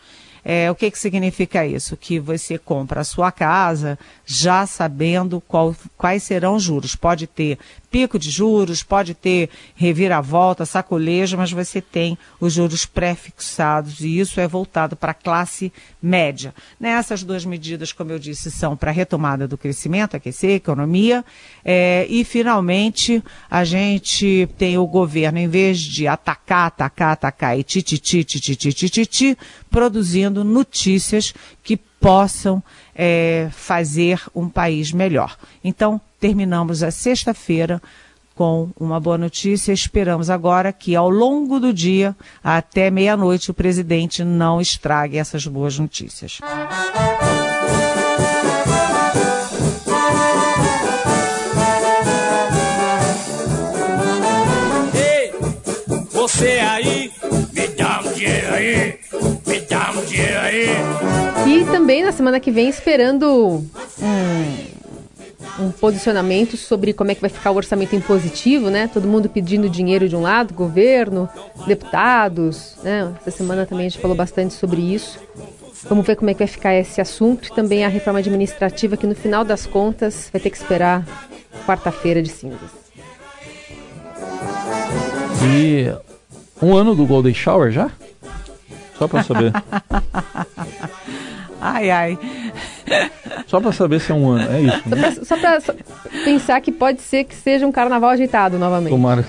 é, 0.48 0.70
o 0.70 0.76
que, 0.76 0.92
que 0.92 1.00
significa 1.00 1.66
isso? 1.66 1.98
Que 1.98 2.20
você 2.20 2.60
compra 2.60 3.02
a 3.02 3.04
sua 3.04 3.32
casa 3.32 3.98
já 4.24 4.68
sabendo 4.68 5.42
qual, 5.42 5.76
quais 5.98 6.22
serão 6.22 6.56
os 6.56 6.62
juros. 6.62 6.96
Pode 6.96 7.26
ter 7.26 7.58
pico 7.96 8.20
de 8.20 8.30
juros, 8.30 8.84
pode 8.84 9.14
ter 9.14 9.50
reviravolta, 9.74 10.66
sacolejo, 10.66 11.38
mas 11.38 11.54
você 11.54 11.80
tem 11.80 12.18
os 12.42 12.52
juros 12.52 12.86
pré-fixados 12.86 14.02
e 14.02 14.20
isso 14.20 14.42
é 14.42 14.46
voltado 14.46 14.98
para 14.98 15.12
a 15.12 15.14
classe 15.14 15.72
média. 16.02 16.54
Nessas 16.78 17.24
duas 17.24 17.46
medidas, 17.46 17.94
como 17.94 18.12
eu 18.12 18.20
disse, 18.20 18.52
são 18.52 18.76
para 18.76 18.92
a 18.92 18.94
retomada 18.94 19.48
do 19.48 19.58
crescimento, 19.58 20.18
aquecer 20.18 20.50
a 20.50 20.54
economia 20.56 21.24
é, 21.64 22.06
e, 22.10 22.26
finalmente, 22.26 23.24
a 23.50 23.64
gente 23.64 24.50
tem 24.58 24.78
o 24.78 24.86
governo, 24.86 25.40
em 25.40 25.48
vez 25.48 25.80
de 25.80 26.06
atacar, 26.06 26.68
atacar, 26.68 27.14
atacar 27.14 27.58
e 27.58 27.64
tititi, 27.64 28.26
tititi, 28.26 28.74
tititi, 28.74 29.38
produzindo 29.72 30.44
notícias 30.44 31.34
que 31.64 31.78
possam 31.78 32.62
é, 32.94 33.48
fazer 33.52 34.22
um 34.36 34.50
país 34.50 34.92
melhor. 34.92 35.38
Então, 35.64 36.02
terminamos 36.26 36.82
a 36.82 36.90
sexta-feira 36.90 37.80
com 38.34 38.72
uma 38.80 39.00
boa 39.00 39.16
notícia. 39.16 39.72
Esperamos 39.72 40.28
agora 40.28 40.74
que 40.74 40.96
ao 40.96 41.08
longo 41.08 41.60
do 41.60 41.72
dia, 41.72 42.16
até 42.44 42.90
meia-noite, 42.90 43.52
o 43.52 43.54
presidente 43.54 44.24
não 44.24 44.60
estrague 44.60 45.20
essas 45.20 45.46
boas 45.46 45.78
notícias. 45.78 46.40
Ei, 54.96 55.32
você 56.12 56.60
aí, 56.68 57.12
me 57.54 57.68
dá 57.68 58.02
um 58.04 58.14
dinheiro 58.14 58.52
aí, 58.52 59.00
me 59.46 59.60
dá 59.62 59.92
um 59.92 60.06
dinheiro 60.06 60.40
aí. 60.40 60.70
E 61.46 61.66
também 61.66 62.04
na 62.04 62.12
semana 62.12 62.40
que 62.40 62.50
vem 62.50 62.68
esperando 62.68 63.64
um 64.02 64.75
um 65.60 65.72
posicionamento 65.72 66.58
sobre 66.58 66.94
como 66.94 67.12
é 67.12 67.16
que 67.16 67.22
vai 67.22 67.30
ficar 67.30 67.52
o 67.52 67.56
orçamento 67.56 67.96
impositivo, 67.96 68.70
né? 68.70 68.90
Todo 68.92 69.08
mundo 69.08 69.30
pedindo 69.30 69.70
dinheiro 69.70 70.08
de 70.10 70.16
um 70.16 70.22
lado, 70.22 70.54
governo, 70.54 71.30
deputados, 71.68 72.76
né? 72.84 73.14
Essa 73.22 73.38
semana 73.38 73.66
também 73.66 73.88
a 73.88 73.90
gente 73.90 74.02
falou 74.02 74.16
bastante 74.16 74.54
sobre 74.54 74.82
isso. 74.82 75.20
Vamos 75.88 76.06
ver 76.06 76.16
como 76.16 76.30
é 76.30 76.34
que 76.34 76.40
vai 76.40 76.48
ficar 76.48 76.74
esse 76.74 77.00
assunto 77.00 77.48
e 77.48 77.54
também 77.54 77.86
a 77.86 77.88
reforma 77.88 78.20
administrativa 78.20 78.98
que 78.98 79.06
no 79.06 79.16
final 79.16 79.44
das 79.44 79.66
contas 79.66 80.30
vai 80.32 80.42
ter 80.42 80.50
que 80.50 80.58
esperar 80.58 81.06
quarta-feira 81.66 82.22
de 82.22 82.30
cinzas. 82.30 82.72
E 85.44 85.94
Um 86.62 86.76
ano 86.76 86.96
do 86.96 87.06
Golden 87.06 87.34
Shower 87.34 87.72
já? 87.72 87.92
Só 88.98 89.08
pra 89.08 89.24
saber. 89.24 89.52
ai, 91.60 91.90
ai. 91.92 92.18
Só 93.48 93.60
pra 93.60 93.72
saber 93.72 94.00
se 94.00 94.12
é 94.12 94.16
um 94.16 94.30
ano, 94.30 94.52
é 94.52 94.62
isso. 94.62 94.90
Né? 94.90 95.12
Só, 95.24 95.26
pra, 95.26 95.26
só, 95.26 95.38
pra, 95.38 95.62
só 95.62 95.74
pensar 96.24 96.62
que 96.62 96.72
pode 96.72 97.02
ser 97.02 97.24
que 97.24 97.36
seja 97.36 97.66
um 97.66 97.72
carnaval 97.72 98.12
agitado 98.12 98.58
novamente. 98.58 98.92
Tomara 98.92 99.26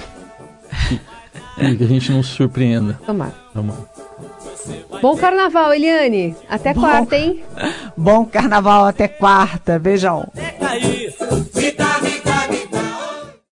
que, 1.56 1.76
que 1.76 1.84
a 1.84 1.86
gente 1.86 2.12
não 2.12 2.22
se 2.22 2.30
surpreenda. 2.30 2.98
Tomara. 3.06 3.34
Tomara. 3.52 3.80
Bom 5.00 5.16
carnaval, 5.16 5.72
Eliane. 5.72 6.34
Até 6.48 6.74
Bom, 6.74 6.80
quarta, 6.80 7.16
hein? 7.16 7.42
Bom 7.96 8.24
carnaval 8.24 8.84
até 8.86 9.08
quarta. 9.08 9.78
Beijão. 9.78 10.28